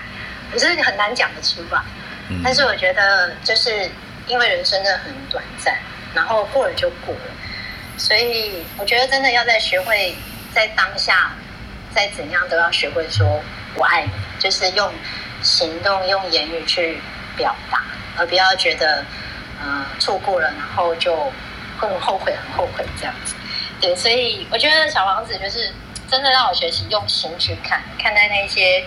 [0.53, 1.83] 可是很难讲得出吧。
[2.43, 3.89] 但是我觉得，就是
[4.27, 5.75] 因为人生真的很短暂，
[6.13, 7.21] 然后过了就过了，
[7.97, 10.15] 所以我觉得真的要在学会
[10.53, 11.31] 在当下，
[11.93, 13.41] 再怎样都要学会说
[13.75, 14.93] 我爱你，就是用
[15.41, 16.99] 行动、用言语去
[17.35, 17.83] 表达，
[18.17, 19.03] 而不要觉得
[19.61, 21.31] 嗯、呃、错过了，然后就
[21.77, 23.35] 很后悔、很后悔这样子。
[23.81, 25.73] 对，所以我觉得小王子就是。
[26.09, 28.81] 真的让我学习用心去看，看待那些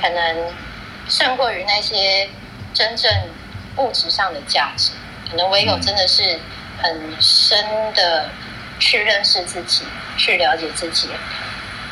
[0.00, 0.50] 可能
[1.06, 2.26] 胜过于那些
[2.72, 3.12] 真正
[3.76, 4.92] 物质上的价值。
[5.28, 6.40] 可能唯有真的是
[6.82, 7.58] 很深
[7.94, 8.28] 的
[8.78, 9.84] 去认识自己，
[10.16, 11.08] 去了解自己，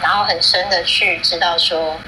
[0.02, 1.98] 然后很深的去知道说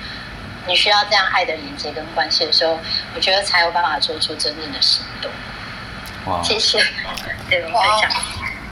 [0.66, 2.78] 你需要这样爱的连接跟关系的时候，
[3.14, 5.30] 我觉得才有办法做出真正的行动。
[6.26, 6.42] 哇！
[6.42, 6.78] 谢谢，
[7.50, 8.10] 对我分享，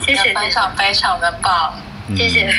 [0.01, 1.75] 谢谢非常非常的棒，
[2.17, 2.53] 谢谢。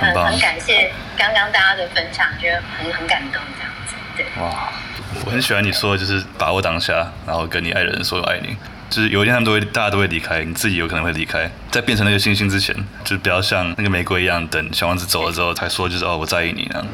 [0.00, 3.94] 很很感谢刚刚大家的分享，觉得很很感动这样子。
[4.16, 4.72] 对，哇，
[5.26, 8.56] 我很喜欢你说的就是把握当下，然后跟你爱的人说爱你。
[8.90, 12.74] 就是有一天他们都会，大家都会离开，你自己有可能会离开，在变成那个星星之前，
[13.04, 16.86] 就是不要像那个玫瑰一样，等小王子走了之后才说，就是哦，我在意你那样。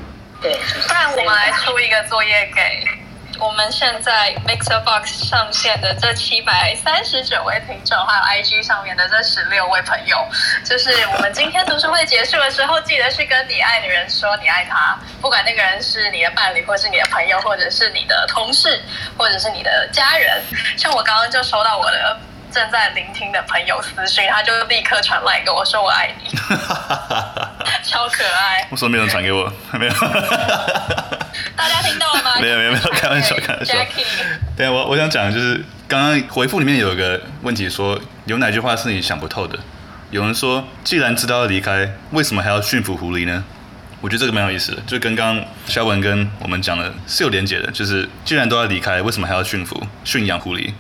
[0.43, 0.53] 对，
[0.87, 3.04] 不然我们来出一个作业给。
[3.41, 10.17] 我们现在 MixerBox 上线的这七百三十九位听众，还有 IG 上面的这十六位朋友，
[10.65, 18.81] 就是我们今天读书会结束的时候，记得去跟你爱的人说你爱他，不管那个人是你的伴侣，或是你的朋友，或者是你的同事，
[19.17, 20.43] 或者是你的家人。
[20.77, 22.19] 像我刚刚就收到我的
[22.55, 26.31] 正在聆听的朋友私讯，他就立刻传来跟我说我爱你，
[27.83, 28.65] 超可爱。
[28.71, 29.93] 我说没有人传给我，没有。
[31.57, 32.39] 大家听到了吗？
[32.41, 33.75] 没有没有没有，开玩笑开玩笑。
[34.57, 39.59] 对，我我想讲的就是刚刚回复里面有一个问题说，有哪句话是你想不透的？
[40.13, 43.43] 有人说，既然知道要离开，为什么还要驯服狐狸呢？
[44.01, 50.73] 我觉得这个蛮有意思的，就跟刚刚肖文跟我们讲的是有连结的，就是既然都要离开，为什么还要驯服驯养狐狸？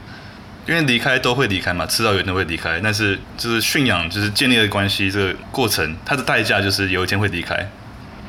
[0.66, 2.80] 因为离开都会离开嘛，迟早有一天会离开。
[2.82, 7.68] 但是就是驯养，就是建立的关系这个过程，它的代价就是有一天会离开。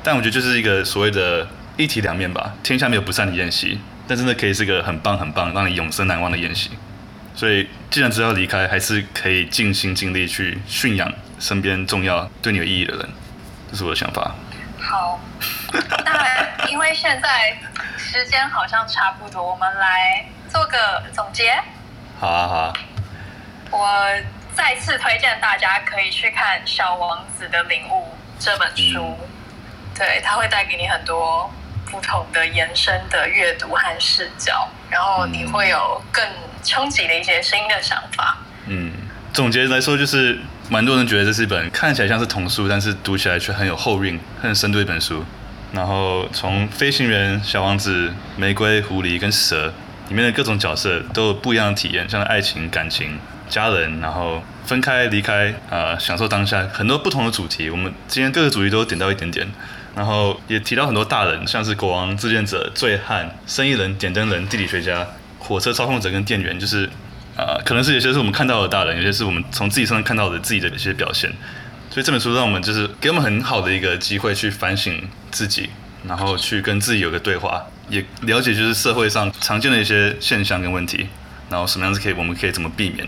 [0.04, 1.48] 但我觉得就是一个所谓的。
[1.78, 3.78] 一体两面吧，天下没有不散的宴席，
[4.08, 6.70] 但真的可以是个很棒很棒，让你永生难忘的宴席。
[7.36, 13.10] 所以，既然知道离开，还是可以尽心尽力去驯养身边重要、对你有意义的人。
[13.70, 14.34] 这是我的想法。
[14.80, 15.20] 好，
[16.06, 17.58] 那因为现在
[17.98, 21.62] 时间好像差不多，我们来做个总结。
[22.20, 22.74] 好啊，好啊。
[23.72, 23.88] 我
[24.56, 29.28] 再次推荐大家可以去看《小王子的领悟》这本书，嗯、
[29.98, 31.52] 对，它会带给你很多。
[31.88, 36.26] 不同的延伸的阅读和视角，然后你会有更
[36.64, 38.38] 冲击的一些新的想法。
[38.66, 38.92] 嗯，
[39.32, 45.24] 总结来说，就是蛮多人觉得这是一本看起来像是童书，但是读起来却很有后韵、很深度一本书。
[45.72, 49.72] 然后从飞行员、小王子、玫瑰、狐狸跟蛇
[50.10, 53.18] 里面的各种角色都有不一样的体验，像爱情、感情、
[53.50, 57.70] 家人，然后分开、离开，呃，享受当下，很多不同的主题。
[57.70, 59.48] 我们今天各个主题都点到一点点。
[59.96, 65.08] 然后也提到很多大人，像是国王、自荐者、醉汉、生意人、点灯人、地理学家、
[65.40, 66.90] 火车操控者跟店员，就是、
[67.38, 71.32] 呃，可能是有些是我们看到的大人，有些是我们从自己身上看到的自己的一些表现。
[71.90, 75.02] 所以这本书让我们就是给我们很好的一个机会去反省
[75.32, 75.70] 自己，
[76.08, 81.08] 然后去跟自己有个对话，也了解就是社会上常见的一些现象跟问题，
[81.50, 83.08] 然后什么样子可以我们可以怎么避免，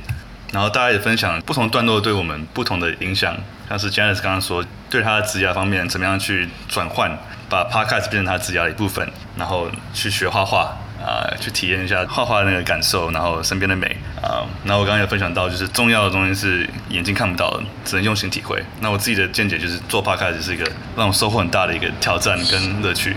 [0.52, 3.36] 然后大家也分享不同段落对我们不同的影响，
[3.70, 7.18] 像是 Janice 刚刚说对他的指甲方面怎么样去转换，
[7.50, 10.78] 把 Podcast 变成他指甲的一部分，然后去学画画。
[11.02, 13.88] 啊、去体验一下画画的那个感受，然后身边的美
[14.22, 14.48] 啊、呃。
[14.66, 18.62] 然后我刚刚有分享到，就是重要的东西是眼睛看不到的，只能用心体会。
[18.82, 23.16] 那我自己的见解就是，做 Podcast 是一个让我收获很大的一个挑战跟乐趣。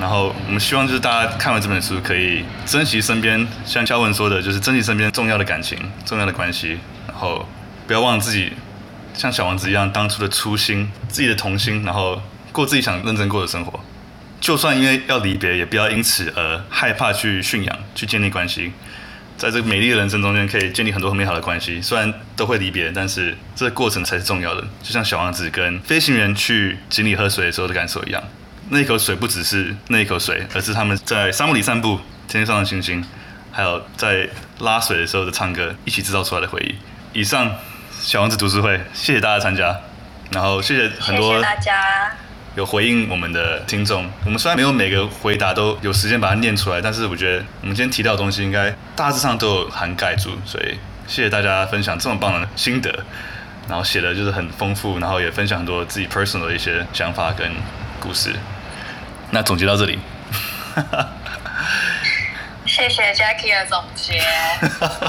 [0.00, 7.46] 然后我们希望就是大家看完这本书，可以珍惜身边，像肖文说的，就是珍惜身边重要的感情、重要的关系，然后
[7.86, 8.52] 不要忘了自己
[9.14, 12.20] 像小王子一样当初的初心、自己的童心，然后
[12.50, 13.78] 过自己想认真过的生活。
[14.42, 18.72] 就算因为要离别，也不要因此而害怕去驯养、去建立关系。
[19.38, 21.80] 在这个美丽的人生中间，可以建立很多很美好的关系。
[21.80, 24.60] 虽然都会离别，但是这个过程才是重要的。
[24.82, 28.20] 就像小王子跟飞行员去井里喝水的时候的感受一样，
[28.70, 33.04] 那一口水不只是那一口水，而是他们在沙漠里散步、天上的星星，
[33.52, 34.28] 还有在
[34.58, 37.20] 拉水的时候的唱歌，一起制造出来的回忆。
[37.20, 37.48] 以上，
[38.00, 39.80] 小王子读书会，谢谢大家参加，
[40.32, 42.12] 然后谢谢很多，大家。
[42.54, 53.04] 有回应我们的听众，我们虽然没有每个回答都有时间把它念出来，但是我觉得我们今天提到的东西应该大致上都有涵盖住，所以谢谢大家分享这么棒的心得，
[53.68, 57.50] 然后写的就是很丰富，然后也分享很多自己 personal 的一些想法跟
[57.98, 58.34] 故事。
[59.30, 59.98] 那总结到这里，
[62.66, 64.22] 谢谢 Jackie 的总结。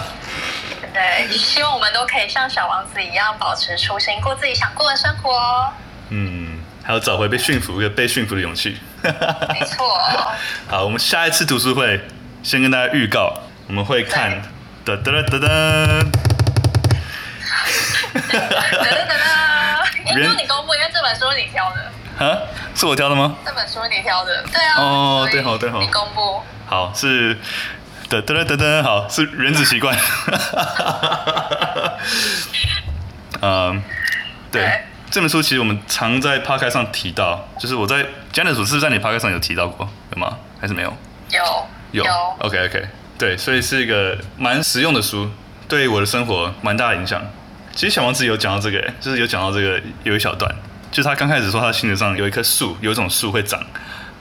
[0.93, 5.73] 对，希望我们都可以像小王子一样保持初心，过自己想过的生活。
[6.07, 6.52] 嗯。
[6.84, 8.77] 还有找回被驯服、跟被驯服的勇气。
[9.01, 9.97] 没错。
[10.67, 12.01] 好，我们下一次读书会，
[12.43, 13.34] 先跟大家预告，
[13.67, 14.41] 我们会看。
[14.84, 15.47] 哒哒哒哒哒。
[18.13, 18.39] 哒哒
[18.81, 19.15] 哒哒。
[20.05, 21.89] 因为你公布，因为这本书是你挑的。
[22.25, 22.38] 啊？
[22.75, 23.38] 是我挑的吗？
[23.45, 24.43] 这本书你挑的。
[24.51, 24.81] 对啊。
[24.81, 25.79] 哦，对好对好。
[25.79, 26.43] 你公布。
[26.65, 27.38] 好，是。
[28.09, 28.84] 哒哒哒哒哒。
[28.84, 29.97] 好，是原子习惯。
[33.41, 33.81] 嗯，
[34.51, 34.84] 对。
[35.14, 38.03] 这本书其实我们常在 podcast 上提到，就是我在
[38.34, 39.88] Janice 是不是在你 podcast 上有提到过？
[40.11, 40.39] 有吗？
[40.59, 40.91] 还是没有？
[41.30, 42.03] 有有。
[42.39, 45.30] OK OK，对，所以是一个蛮实用的书，
[45.68, 47.22] 对我的生活蛮大的影响。
[47.76, 50.51] 其实小王子有讲到这个，就是有讲到这个有一小段，
[50.91, 53.64] 就是他刚开始说他心理上有一棵树，有一种树会长，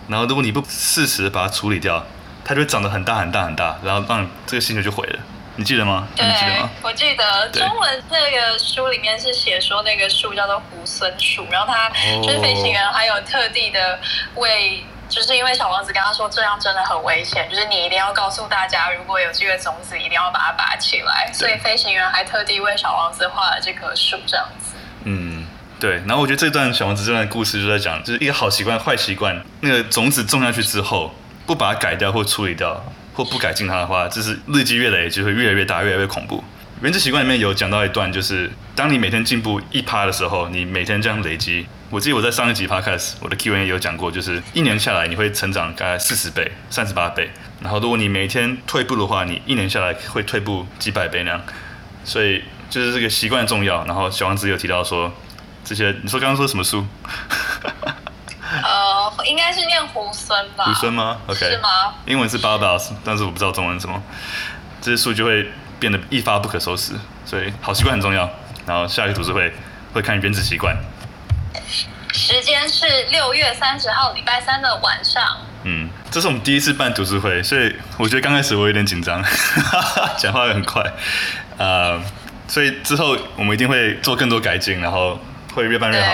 [0.08, 2.04] 然后如果你不适时把它处理掉，
[2.44, 5.18] 它就会长得很大很大很大，然后让这个星球就毁了。
[5.56, 6.08] 你记得吗？
[6.16, 6.70] 对，你记得吗？
[6.82, 11.90] 我记得中文那个书里面是写说那个树叫做猢猻树，然后他
[12.22, 13.98] 就是飞行员，还有特地的
[14.36, 21.30] 为，就是因为小王子跟他说这样真的很危险，就是你一定要告诉大家，如果有这个种子，一定要把它拔起来。
[21.34, 24.74] 所以飞行员还特地为小王子画了这棵树，这样子。
[25.04, 25.46] 嗯，
[25.78, 25.96] 对。
[26.06, 32.82] 然后我觉得这段小王子这段故事就在讲，就是一个好习惯、坏习惯，那个种子种下去之后，不把它改掉或处理掉。
[33.14, 36.42] 或不改进它的话，就是日积月累，就会越来越大，越来越恐怖。
[36.80, 41.66] 原子习惯里面有讲到一段，就是当你每天进步一趴的时候，你每天这样累积。
[41.90, 47.30] 我记得我在上一集 Podcast 我的 Q&A 有讲过，就是一年下来你会成长大概四十倍、三十八倍。
[47.60, 51.40] 然后如果你每天退步的话，你一年下来会退步几百倍那样。
[52.02, 53.84] 所以就是这个习惯重要。
[53.84, 55.12] 然后小王子有提到说，
[55.64, 56.84] 这些你说刚刚说什么书？
[58.62, 60.64] 呃，应该是念猢猻吧？
[60.66, 61.94] 猢猻吗？OK，是吗？
[62.06, 64.02] 英文是 Baobabs，但是我不知道中文是什么。
[64.80, 66.92] 这些数据会变得一发不可收拾，
[67.24, 68.28] 所以好习惯很重要。
[68.66, 69.52] 然后下一个读书会
[69.92, 70.76] 会看《原子习惯》，
[72.16, 75.22] 时间是六月三十号礼拜三的晚上。
[75.64, 79.24] 嗯，这是我们第一次办读书会，所以我觉得刚开始我有点紧张，
[80.18, 80.82] 讲话也很快。
[81.58, 82.00] 呃，
[82.48, 85.18] 所以之后我们一定会做更多改进，然后
[85.54, 86.12] 会越办越好。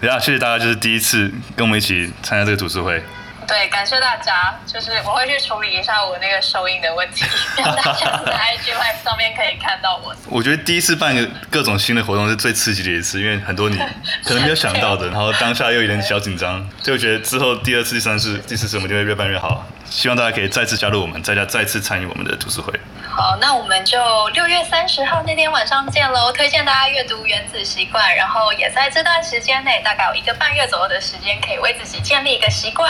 [0.00, 3.02] 对啊，谢谢大家，就是第一次跟我们一起参加这个读书会。
[3.46, 4.58] 对，感谢大家。
[4.64, 7.24] 就是我会去处理一下我那个收音的问题，
[7.58, 10.14] 让大家在 IG Live 上面可以看到我。
[10.28, 13.76] 我觉得第一次办个各种新的活动是最刺激的一次，因为很多你
[14.24, 19.66] 可能没有想到的，然后当下又有点小紧张，所以我觉得之后第二次、第三次、第四次我们就会越办越好。
[19.90, 22.72] 希望大家可以再次加入我们，大家再次参与我们的读书会。
[23.04, 26.32] 好，那我们就六月三十号那天晚上见喽！
[26.32, 32.88] 推荐大家阅读《原子习惯》，然后也在这段时间内，大概有一个半月左右的时间，可以为自己建立一个习惯。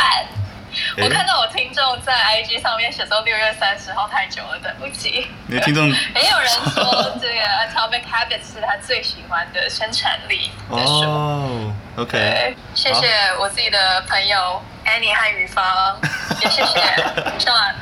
[0.99, 5.27] 我看到我听众在 IG 上面写说六月三十号太久了，等不及。
[5.47, 11.03] 你的听众 也有人说这个 Atomic Habits 是他最喜欢的生产力的书。
[11.03, 12.55] 哦、oh,，OK。
[12.75, 13.09] 谢谢
[13.39, 15.97] 我自己的朋友 Annie 和雨芳，
[16.41, 16.81] 也谢谢
[17.39, 17.75] Sean。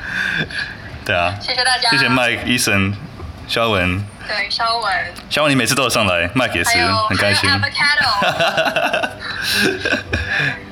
[1.05, 2.95] 对啊，谢谢大家，谢谢 Mike、Eason、
[3.47, 4.93] 肖文，对，肖文。
[5.27, 6.77] 肖文，你每次都有上来，麦也是
[7.09, 7.49] 很开心。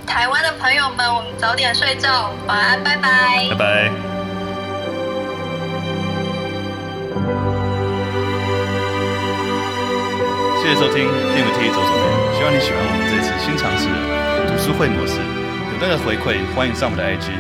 [0.06, 3.48] 台湾的朋友们，我们早点睡觉，晚安，拜拜。
[3.50, 3.90] 拜拜。
[10.62, 12.06] 谢谢收听电扶梯走左边，
[12.38, 13.96] 希望你喜欢我们这次新尝试的
[14.52, 15.18] 读书会模式。
[15.74, 17.34] 有任何回馈，欢迎上我们的 IG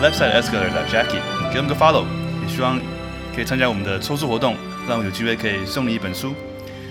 [0.00, 1.18] left side escalator Jackie，
[1.52, 2.06] 给我们个 follow。
[2.46, 2.78] 也希望
[3.34, 4.56] 可以参加我们的抽书活动，
[4.86, 6.34] 让我有机会可以送你一本书。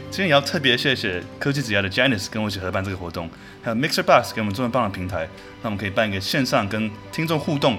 [0.10, 3.30] 今天也要特别谢谢科技职涯的 Janice 跟我一起合办这个活动，
[3.62, 5.22] 还有 Mixer Box 给我们这么棒的平台，
[5.62, 7.78] 让我们可以办一个线上跟听众互动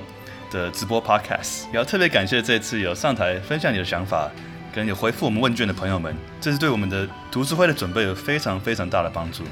[0.51, 1.65] 的直播 Podcast。
[1.73, 4.31] 也要特别感谢这次有上台分享你的想法。
[4.75, 9.45] 跟有回复我们问卷的朋友们，这是对我们的读书会的准备有非常非常大的帮助。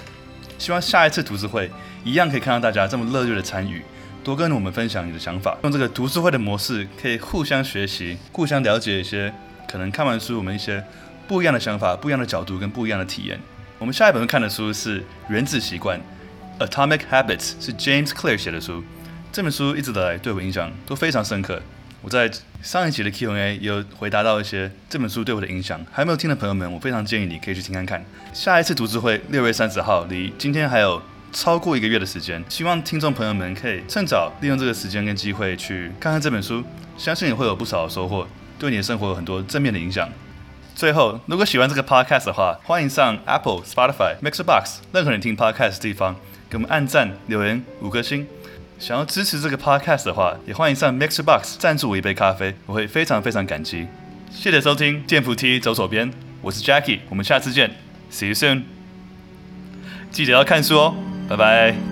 [0.58, 1.70] 希望下一次读书会
[2.02, 3.82] 一样可以看到大家这么热烈的参与，
[4.24, 5.56] 多跟我们分享你的想法。
[5.62, 9.32] 用这个读书会的模式，可以互相学习，互相了解一些
[9.72, 10.84] 可能看完书我们一些
[11.26, 13.40] 不一样的想法、不一样的角度跟不一样的体验。
[13.78, 15.98] 我们下一本看的书是《原子习惯》
[16.68, 18.84] （Atomic Habits），是 James Clear 写的书。
[19.32, 21.62] 这本书一直以来对我影响都非常深刻。
[22.02, 22.30] 我在
[22.62, 28.04] 上一集的 Q&A 有回答到一些这本书对我的影响，还没有听的朋友们，我非常建议你可以去听看看。
[28.34, 31.00] 下一次读书会六月三十号，离今天还有
[31.32, 36.62] 超过一个月的时间，希望听众朋友们可以趁早利用这个时间跟机会去看看这本书，
[36.98, 38.28] 相信你会有不少的收获，
[38.62, 40.08] 对你的生活有很多正面的影响。
[40.76, 46.14] 最后，如果喜欢这个 Podcast 的话，欢迎上 Apple、Spotify、Mixer Box 任何你听 Podcast 的地方，
[46.48, 48.24] 给我们按赞、留言五颗星。
[48.78, 53.88] 想要支持这个 podcast 的话，也欢迎上 Mixer Box 赞助我一杯咖啡，我会非常非常感激。
[54.30, 57.74] 谢谢收听电扶梯走左边，我是 Jackie，我们下次见
[58.12, 58.62] ，See you soon。
[60.12, 60.94] 记得要看书哦，
[61.28, 61.91] 拜拜。